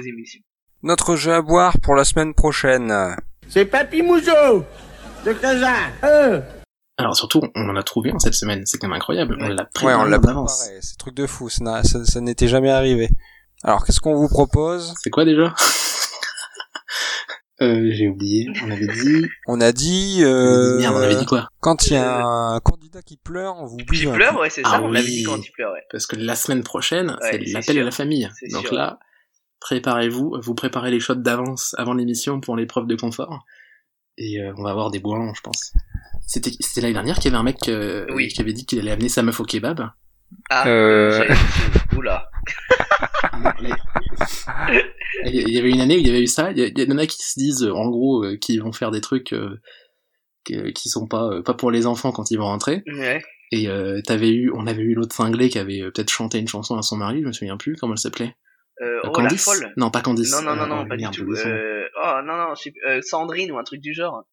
[0.82, 2.92] Notre jeu à boire pour la semaine prochaine.
[3.48, 4.64] C'est Papy Mouzo
[5.26, 5.68] de Kazan.
[6.04, 6.40] Euh.
[6.98, 9.36] Alors surtout, on en a trouvé en cette semaine, c'est quand même incroyable.
[9.40, 10.58] On l'a pris Ouais, on l'a en avance.
[10.58, 10.78] préparé.
[10.82, 11.48] C'est truc de fou.
[11.48, 13.08] Ça- ça n'était jamais arrivé.
[13.62, 14.94] Alors, qu'est-ce qu'on vous propose?
[15.02, 15.54] C'est quoi déjà?
[17.62, 18.48] Euh, J'ai oublié.
[18.64, 19.26] On avait dit.
[19.46, 21.96] On a dit, on avait euh, dit- Merde, on avait dit quoi quand il y
[21.96, 24.82] a un candidat qui pleure, on vous Qui bouge pleure, ouais, c'est Ah ça.
[24.82, 25.84] On avait dit quand il pleurait.
[25.90, 28.28] Parce que la semaine prochaine, Ouais, c'est l'appel à la famille.
[28.52, 28.74] Donc sûr.
[28.74, 28.98] là,
[29.60, 33.44] préparez-vous, vous préparez les shots d'avance avant l'émission pour l'épreuve de confort.
[34.16, 35.72] Et euh, on va avoir des bois, je pense.
[36.26, 38.28] C'était c'était l'année dernière qu'il y avait un mec euh, Oui.
[38.28, 39.90] qui avait dit qu'il allait amener sa meuf au kebab.
[40.48, 41.24] Ah, Euh.
[41.96, 42.30] oula.
[45.26, 46.50] Il y avait une année où il y avait eu ça.
[46.52, 49.00] Il y en a qui se disent, euh, en gros, euh, qu'ils vont faire des
[49.00, 49.60] trucs, euh,
[50.44, 52.82] qui, sont pas pas pour les enfants quand ils vont rentrer.
[52.86, 53.22] Ouais.
[53.52, 56.76] Et euh, t'avais eu, on avait eu l'autre cinglé qui avait peut-être chanté une chanson
[56.76, 58.36] à son mari, je me souviens plus comment elle s'appelait.
[58.80, 59.72] Euh, oh, la Candice folle.
[59.76, 60.30] Non, pas Candice.
[60.32, 61.26] Non, non, non, non, oh, pas du tout.
[61.26, 64.24] oh, non, non, je sais plus, Sandrine ou un truc du genre.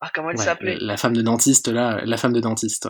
[0.00, 0.76] Ah, comment elle Ouais, s'appelait?
[0.80, 2.88] La femme de dentiste là, la femme de dentiste.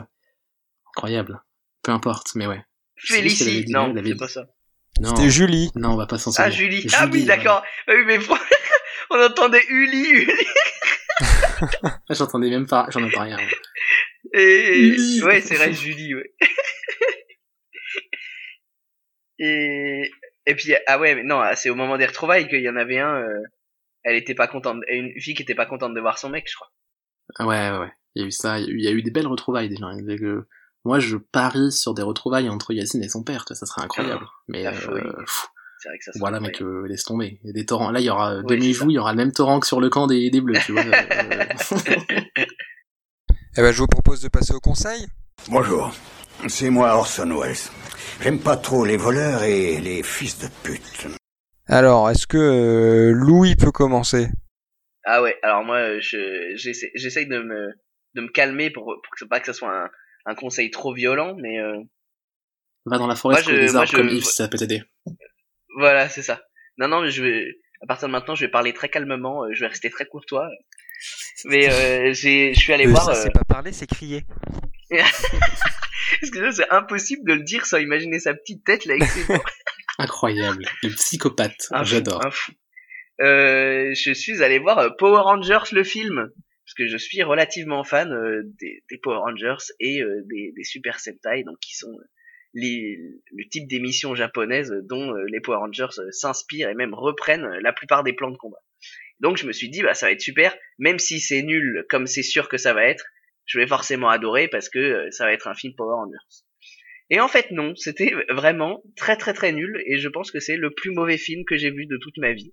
[0.96, 1.42] Incroyable.
[1.82, 2.64] Peu importe, mais ouais.
[2.96, 3.66] Félicie.
[3.68, 4.46] Non, c'est pas ça.
[5.03, 5.70] C'était Julie.
[5.74, 6.53] non, on va pas s'en Ah, souvenir.
[6.80, 6.86] Julie.
[6.94, 7.62] Ah oui, Julie, d'accord.
[7.86, 8.18] Ah oui, mais
[9.11, 10.32] on entendait Uli, Uli.
[11.61, 11.99] voilà.
[12.11, 13.38] J'entendais même pas, j'en entends rien.
[14.32, 15.22] Et Uli.
[15.22, 16.32] ouais, c'est vrai, Julie, ouais.
[19.38, 20.11] et
[20.47, 22.99] et puis ah ouais, mais non, c'est au moment des retrouvailles qu'il y en avait
[22.99, 23.16] un.
[23.16, 23.42] euh,
[24.03, 26.55] elle était pas contente, une fille qui était pas contente de voir son mec, je
[26.55, 26.70] crois.
[27.38, 27.92] Ah ouais, ouais, ouais.
[28.14, 29.26] Il y a eu ça, il y a eu, il y a eu des belles
[29.26, 29.86] retrouvailles déjà.
[30.87, 34.24] Moi, je parie sur des retrouvailles entre Yacine et son père, ça serait incroyable.
[34.49, 36.12] Mais euh, C'est vrai que ça.
[36.12, 37.41] serait voilà, mec, euh, laisse tomber.
[37.43, 37.91] Il y a des torrents.
[37.91, 39.91] Là, il y aura Oui, demi-joue, il y aura le même torrent que sur le
[39.91, 40.82] camp des, des bleus, tu vois.
[40.84, 41.45] euh,
[43.59, 45.07] Eh ben, je vous propose de passer au conseil.
[45.49, 45.93] Bonjour,
[46.47, 47.57] c'est moi Orson Welles.
[48.22, 51.07] J'aime pas trop les voleurs et les fils de pute.
[51.66, 54.28] Alors, est-ce que euh, Louis peut commencer?
[55.05, 57.68] Ah ouais, alors moi, je j'essaie j'essaye de me
[58.14, 59.89] de me calmer pour pour que pas que ça soit un
[60.26, 61.80] un conseil trop violent, mais euh,
[62.84, 64.82] Va dans la forêt, Moi, je- des moi, arbres je- comme Yves, ça peut t'aider.
[65.76, 66.42] voilà, c'est ça.
[66.78, 69.48] Non, non, mais je vais à partir de maintenant, je vais parler très calmement, euh,
[69.52, 70.48] je vais rester très courtois.
[71.44, 73.04] Mais euh, j'ai je suis allé Euh, voir.
[73.04, 74.24] ça, euh, c'est pas parler, c'est crier.
[74.90, 79.08] Parce que là, c'est impossible de le dire sans imaginer sa petite tête là avec
[79.08, 79.24] ses
[79.98, 80.66] Incroyable.
[80.82, 81.68] Le psychopathe.
[81.70, 82.24] Un fou, J'adore.
[82.24, 82.52] un fou.
[83.22, 86.30] Euh, je suis allé voir euh, Power Rangers le film
[86.66, 90.64] parce que je suis relativement fan euh, des, des Power Rangers et euh, des, des
[90.64, 92.04] Super Sentai donc qui sont euh,
[92.54, 92.98] les,
[93.30, 97.72] le type d'émissions japonaises dont euh, les Power Rangers euh, s'inspirent et même reprennent la
[97.72, 98.58] plupart des plans de combat.
[99.20, 102.08] Donc je me suis dit bah ça va être super même si c'est nul comme
[102.08, 103.04] c'est sûr que ça va être
[103.44, 106.42] je vais forcément adorer parce que ça va être un film Power Rangers.
[107.10, 110.56] Et en fait non, c'était vraiment très très très nul et je pense que c'est
[110.56, 112.52] le plus mauvais film que j'ai vu de toute ma vie.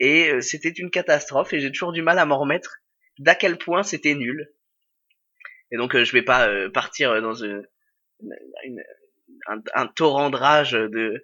[0.00, 2.78] Et c'était une catastrophe et j'ai toujours du mal à m'en remettre
[3.18, 4.50] d'à quel point c'était nul.
[5.70, 7.66] Et donc euh, je vais pas euh, partir dans une,
[8.64, 8.82] une-
[9.74, 11.22] un, torrent de rage de,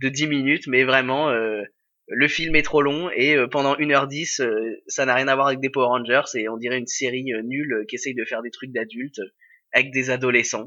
[0.00, 1.62] de 10 minutes, mais vraiment euh,
[2.08, 5.48] le film est trop long et euh, pendant 1h10 euh, ça n'a rien à voir
[5.48, 8.24] avec des Power Rangers et on dirait une série euh, nulle euh, qui essaye de
[8.24, 9.30] faire des trucs d'adultes euh,
[9.72, 10.66] avec des adolescents.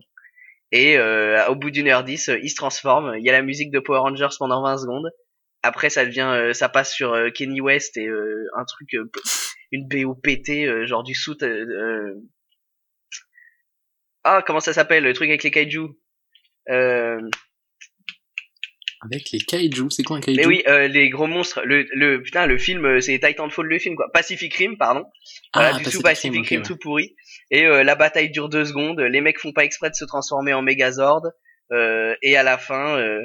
[0.71, 3.15] Et euh, au bout d'une heure dix, euh, il se transforme.
[3.17, 5.09] Il y a la musique de Power Rangers pendant 20 secondes.
[5.63, 9.09] Après, ça devient, euh, ça passe sur euh, Kenny West et euh, un truc, euh,
[9.71, 11.43] une BO pété, euh, genre du soute.
[11.43, 12.13] euh, euh,
[14.23, 15.79] Ah, comment ça s'appelle le truc avec les kaiju
[16.69, 17.21] euh...
[19.01, 20.37] Avec les kaiju, c'est quoi un kaiju?
[20.41, 21.61] Mais oui, euh, les gros monstres.
[21.63, 24.07] Le, le putain, le film, c'est Titanfall le film quoi.
[24.13, 25.05] Pacific Rim, pardon.
[25.53, 26.67] Voilà, Ah, du Pacific sous Pacific Rim, ouais.
[26.67, 27.15] tout pourri.
[27.49, 28.99] Et euh, la bataille dure deux secondes.
[28.99, 31.23] Les mecs font pas exprès de se transformer en Megazord.
[31.71, 33.23] Euh, et à la fin, euh,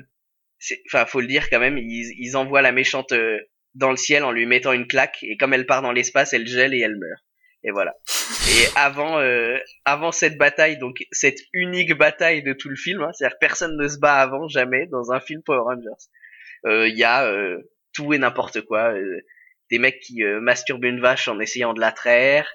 [0.60, 3.40] c'est- enfin, faut le dire quand même, ils, ils envoient la méchante euh,
[3.74, 5.18] dans le ciel en lui mettant une claque.
[5.22, 7.22] Et comme elle part dans l'espace, elle gèle et elle meurt.
[7.62, 7.94] Et voilà.
[8.50, 13.10] Et avant, euh, avant cette bataille, donc cette unique bataille de tout le film, hein,
[13.12, 16.04] c'est-à-dire personne ne se bat avant, jamais, dans un film Power Rangers.
[16.66, 17.58] Euh, Il y a euh,
[17.94, 18.92] tout et n'importe quoi.
[18.92, 19.20] euh,
[19.70, 22.46] des mecs qui euh, masturbent une vache en essayant de la traire,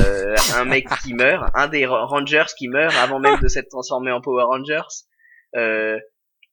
[0.00, 3.68] euh, un mec qui meurt, un des Ra- Rangers qui meurt avant même de s'être
[3.68, 4.82] transformé en Power Rangers,
[5.54, 5.96] euh,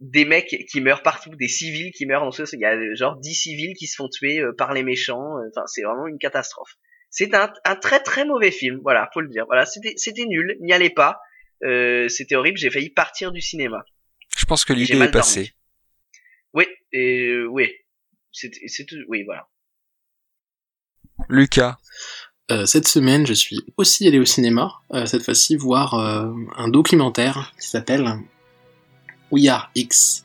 [0.04, 2.94] des mecs qui meurent partout, des civils qui meurent dans ce il y a euh,
[2.94, 6.08] genre 10 civils qui se font tuer euh, par les méchants, euh, enfin c'est vraiment
[6.08, 6.76] une catastrophe.
[7.10, 9.46] C'est un, un très très mauvais film, voilà, faut le dire.
[9.46, 11.22] Voilà, c'était c'était nul, n'y allez pas.
[11.64, 13.86] Euh, c'était horrible, j'ai failli partir du cinéma.
[14.36, 15.54] Je pense que l'idée est passée.
[16.54, 17.72] Oui, et euh, oui.
[18.34, 18.50] C'est
[18.86, 19.48] tout oui, voilà.
[21.30, 21.78] Lucas.
[22.52, 26.68] Euh, cette semaine, je suis aussi allé au cinéma, euh, cette fois-ci voir euh, un
[26.68, 28.20] documentaire qui s'appelle
[29.32, 30.24] We Are X.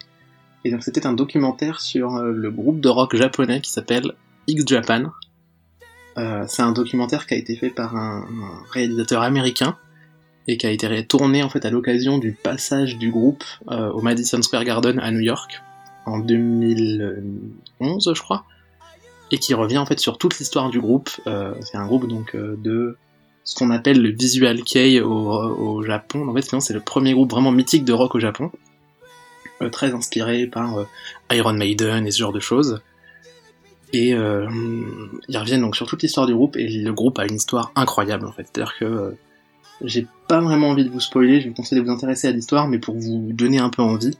[0.64, 4.12] Et donc c'était un documentaire sur euh, le groupe de rock japonais qui s'appelle
[4.46, 5.05] X Japan.
[6.16, 8.26] Euh, c'est un documentaire qui a été fait par un,
[8.72, 9.76] réalisateur américain
[10.46, 14.03] et qui a été tourné en fait à l'occasion du passage du groupe euh, au
[14.03, 15.62] Madison Square Garden à New York
[16.07, 18.44] en 2011, je crois
[19.30, 21.11] et qui revient en fait sur toute l'histoire du groupe.
[21.61, 22.96] C'est un groupe donc de
[23.49, 26.28] ce qu'on appelle le visual kei au, Japon.
[26.28, 28.51] En fait, finalement, c'est le premier groupe vraiment mythique de rock au Japon,
[29.71, 30.85] très inspiré par euh,
[31.33, 32.81] Iron Maiden et ce genre de choses.
[33.93, 34.47] Et euh,
[35.29, 38.27] ils reviennent donc sur toute l'histoire du groupe et le groupe a une histoire incroyable
[38.27, 38.47] en fait.
[38.53, 39.19] C'est-à-dire que euh,
[39.83, 42.69] j'ai pas vraiment envie de vous spoiler, je vous conseille de vous intéresser à l'histoire,
[42.69, 44.19] mais pour vous donner un peu envie,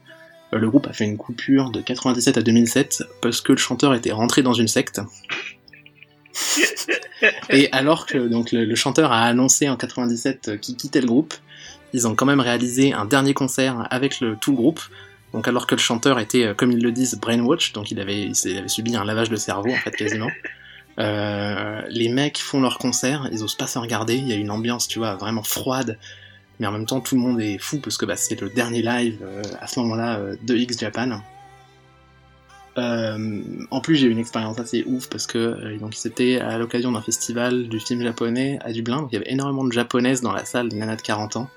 [0.53, 3.93] euh, le groupe a fait une coupure de 97 à 2007 parce que le chanteur
[3.93, 5.01] était rentré dans une secte.
[7.49, 11.35] Et alors que donc le, le chanteur a annoncé en 97 qu'il quittait le groupe,
[11.93, 14.81] ils ont quand même réalisé un dernier concert avec le, tout le groupe.
[15.33, 18.31] Donc alors que le chanteur était, euh, comme ils le disent, brainwatch, donc il avait,
[18.33, 20.29] subi un lavage de cerveau en fait quasiment.
[20.99, 24.51] Euh, les mecs font leur concert, ils osent pas se regarder, il y a une
[24.51, 25.97] ambiance, tu vois, vraiment froide,
[26.59, 28.81] mais en même temps tout le monde est fou parce que bah, c'est le dernier
[28.81, 31.21] live euh, à ce moment-là de X Japan.
[32.77, 37.67] En plus, j'ai eu une expérience assez ouf parce que c'était à l'occasion d'un festival
[37.67, 39.01] du film japonais à Dublin.
[39.01, 41.49] Donc il y avait énormément de japonaises dans la salle, des nanas de 40 ans,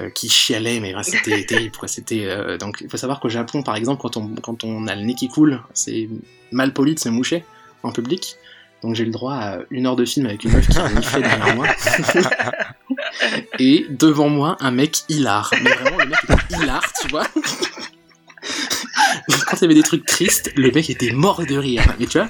[0.00, 1.76] euh, qui chialaient, mais c'était terrible.
[1.76, 1.88] Quoi.
[1.88, 4.94] C'était euh, donc il faut savoir qu'au Japon, par exemple, quand on quand on a
[4.94, 6.08] le nez qui coule, c'est
[6.50, 7.44] mal poli de se moucher
[7.82, 8.36] en public.
[8.82, 11.54] Donc j'ai le droit à une heure de film avec une meuf qui fait derrière
[11.54, 11.68] moi.
[13.58, 15.52] Et devant moi, un mec hilar.
[15.62, 17.26] Mais vraiment, le mec était hilar, tu vois.
[19.46, 21.84] Quand il y avait des trucs tristes, le mec était mort de rire.
[22.00, 22.28] Mais tu vois,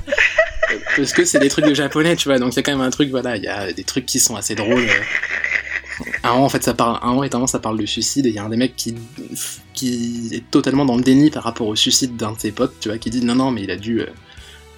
[0.96, 2.38] parce que c'est des trucs de japonais, tu vois.
[2.38, 4.20] Donc il y a quand même un truc, voilà, il y a des trucs qui
[4.20, 4.88] sont assez drôles.
[4.88, 5.51] Un
[6.24, 8.48] moment, en fait, ça parle, étonnamment, ça parle de suicide, et il y a un
[8.48, 8.94] des mecs qui,
[10.32, 12.98] est totalement dans le déni par rapport au suicide d'un de ses potes, tu vois,
[12.98, 14.00] qui dit non, non, mais il a dû.
[14.00, 14.06] euh,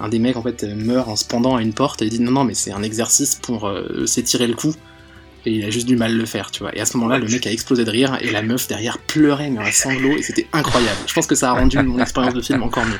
[0.00, 2.10] un des mecs, en fait, euh, meurt en se pendant à une porte, et il
[2.10, 4.74] dit non, non, mais c'est un exercice pour euh, s'étirer le cou,
[5.46, 6.74] et il a juste du mal à le faire, tu vois.
[6.76, 9.50] Et à ce moment-là, le mec a explosé de rire, et la meuf derrière pleurait,
[9.50, 10.98] mais un sanglot, et c'était incroyable.
[11.06, 12.98] Je pense que ça a rendu mon expérience de film encore mieux.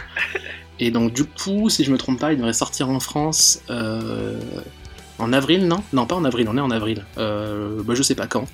[0.81, 4.39] Et donc, du coup, si je me trompe pas, il devrait sortir en France euh,
[5.19, 5.83] en avril, non?
[5.93, 7.05] Non, pas en avril, on est en avril.
[7.19, 8.47] Euh, bah, je sais pas quand.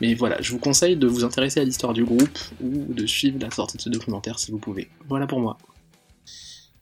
[0.00, 3.38] Mais voilà, je vous conseille de vous intéresser à l'histoire du groupe ou de suivre
[3.40, 4.88] la sortie de ce documentaire si vous pouvez.
[5.08, 5.58] Voilà pour moi.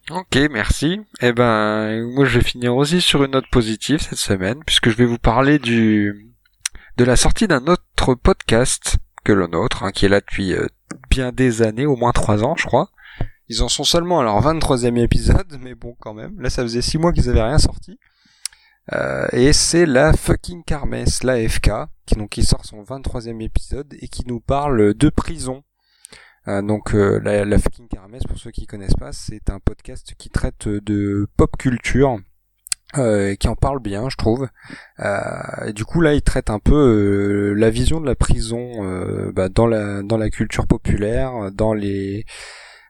[0.09, 1.01] Ok, merci.
[1.21, 4.95] Eh ben, moi je vais finir aussi sur une note positive cette semaine, puisque je
[4.95, 6.33] vais vous parler du
[6.97, 10.67] de la sortie d'un autre podcast que le nôtre, hein, qui est là depuis euh,
[11.09, 12.89] bien des années, au moins trois ans, je crois.
[13.47, 16.39] Ils en sont seulement à leur 23e épisode, mais bon, quand même.
[16.39, 17.99] Là, ça faisait six mois qu'ils avaient rien sorti.
[18.93, 21.71] Euh, et c'est la fucking Carmesse, la FK,
[22.05, 25.63] qui, donc, qui sort son 23e épisode et qui nous parle de prison.
[26.47, 30.29] Euh, donc euh, la, fucking Kermesse, pour ceux qui connaissent pas, c'est un podcast qui
[30.29, 32.19] traite de pop culture,
[32.97, 34.47] euh, et qui en parle bien, je trouve.
[34.99, 39.49] Euh, du coup là, il traite un peu euh, la vision de la prison bah,
[39.49, 42.25] dans la dans la culture populaire, dans les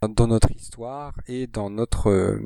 [0.07, 2.39] dans notre histoire et dans notre euh,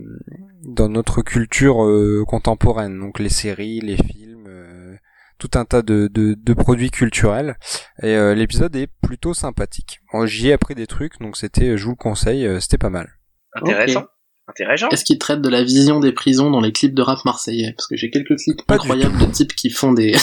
[0.63, 2.99] dans notre culture euh, contemporaine.
[2.99, 4.47] Donc les séries, les films.
[4.47, 4.95] euh,
[5.39, 7.57] tout un tas de, de, de produits culturels
[8.01, 9.99] et euh, l'épisode est plutôt sympathique.
[10.13, 12.89] Bon, J'y ai appris des trucs donc c'était, je vous le conseille, euh, c'était pas
[12.91, 13.09] mal.
[13.53, 14.01] Intéressant.
[14.01, 14.07] Ok.
[14.47, 14.89] Intéressant.
[14.89, 17.73] Est-ce qu'il traite de la vision des prisons dans les clips de rap marseillais?
[17.75, 20.13] Parce que j'ai quelques clips Pas incroyables de types qui font des...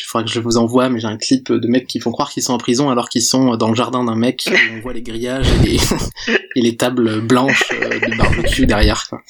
[0.00, 2.30] Il faudra que je vous envoie, mais j'ai un clip de mecs qui font croire
[2.30, 4.92] qu'ils sont en prison alors qu'ils sont dans le jardin d'un mec et on voit
[4.92, 5.76] les grillages et les,
[6.56, 9.06] et les tables blanches euh, de barbecue derrière.
[9.08, 9.22] Quoi.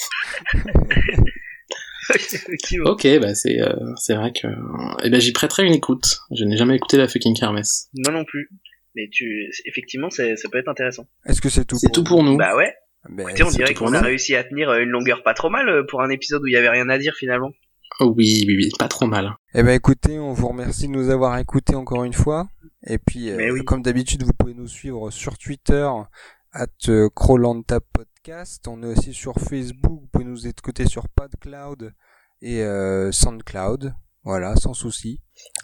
[2.87, 4.49] Ok, bah c'est euh, c'est vrai que
[5.03, 6.21] eh ben j'y prêterai une écoute.
[6.35, 7.91] Je n'ai jamais écouté la fucking kermesse.
[7.93, 8.49] Moi non plus.
[8.95, 11.07] Mais tu, effectivement, ça peut être intéressant.
[11.27, 12.37] Est-ce que c'est tout C'est tout pour nous.
[12.37, 12.75] Bah ouais.
[13.09, 15.69] Ben, Écoutez, on dirait qu'on a réussi à tenir euh, une longueur pas trop mal
[15.69, 17.53] euh, pour un épisode où il y avait rien à dire finalement.
[18.01, 19.35] Oh oui, oui, oui, pas trop mal.
[19.55, 22.49] Eh ben écoutez, on vous remercie de nous avoir écoutés encore une fois.
[22.87, 23.65] Et puis, euh, oui.
[23.65, 25.89] comme d'habitude, vous pouvez nous suivre sur Twitter,
[26.53, 27.09] at euh,
[27.93, 28.69] Podcast.
[28.69, 30.01] On est aussi sur Facebook.
[30.03, 31.93] Vous pouvez nous écouter sur PodCloud
[32.41, 33.95] et euh, SoundCloud.
[34.23, 35.21] Voilà, sans souci.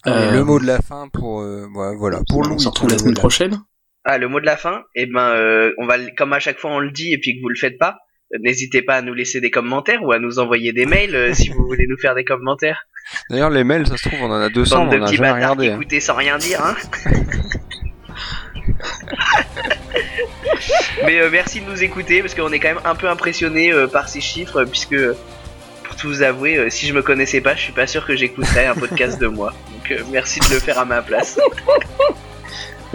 [0.07, 2.61] Euh, le mot de la fin pour euh, ouais, voilà pour on Louis.
[2.61, 3.61] se retrouve la semaine prochaine.
[4.05, 6.59] Ah, le mot de la fin, eh ben, euh, on va, le- comme à chaque
[6.59, 7.99] fois on le dit et puis que vous le faites pas,
[8.41, 11.49] n'hésitez pas à nous laisser des commentaires ou à nous envoyer des mails euh, si
[11.51, 12.87] vous voulez nous faire des commentaires.
[13.30, 15.07] D'ailleurs, les mails, ça se trouve, on en a 200, Bande mais de on en
[15.07, 15.68] a petits jamais regardé.
[15.70, 15.74] hein.
[15.74, 16.74] écoutaient sans rien dire, hein.
[21.05, 23.87] Mais euh, merci de nous écouter parce qu'on est quand même un peu impressionné euh,
[23.87, 24.97] par ces chiffres euh, puisque
[25.85, 28.16] pour tout vous avouer, euh, si je me connaissais pas, je suis pas sûr que
[28.16, 29.53] j'écouterais un podcast de moi.
[29.72, 31.39] Donc euh, merci de le faire à ma place.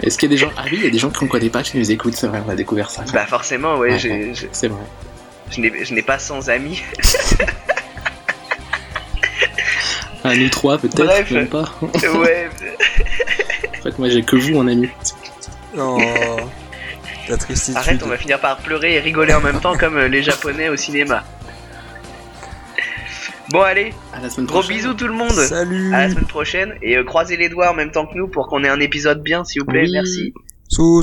[0.02, 1.50] Est-ce qu'il y a des gens Ah oui, il y a des gens qu'on connaît
[1.50, 3.04] pas qui nous écoutent, c'est vrai, on a découvert ça.
[3.12, 4.80] Bah forcément, ouais, Ouais, j'ai- C'est vrai.
[5.50, 6.82] Je n'ai pas 100 amis.
[10.22, 11.30] Ah, nous trois, peut-être, Bref.
[11.30, 11.72] même pas.
[11.82, 12.50] ouais,
[13.78, 14.86] En fait, moi, j'ai que vous en ami.
[15.78, 15.98] Oh,
[17.26, 17.78] la tristitude.
[17.78, 20.68] arrête, on va finir par pleurer et rigoler en même temps comme euh, les japonais
[20.68, 21.24] au cinéma.
[23.48, 24.76] Bon allez, À la semaine gros prochaine.
[24.76, 25.30] bisous tout le monde.
[25.30, 25.94] Salut.
[25.94, 28.46] À la semaine prochaine et euh, croisez les doigts en même temps que nous pour
[28.48, 29.92] qu'on ait un épisode bien s'il vous plaît, Oui.
[29.92, 30.34] merci.
[30.68, 31.02] Sous.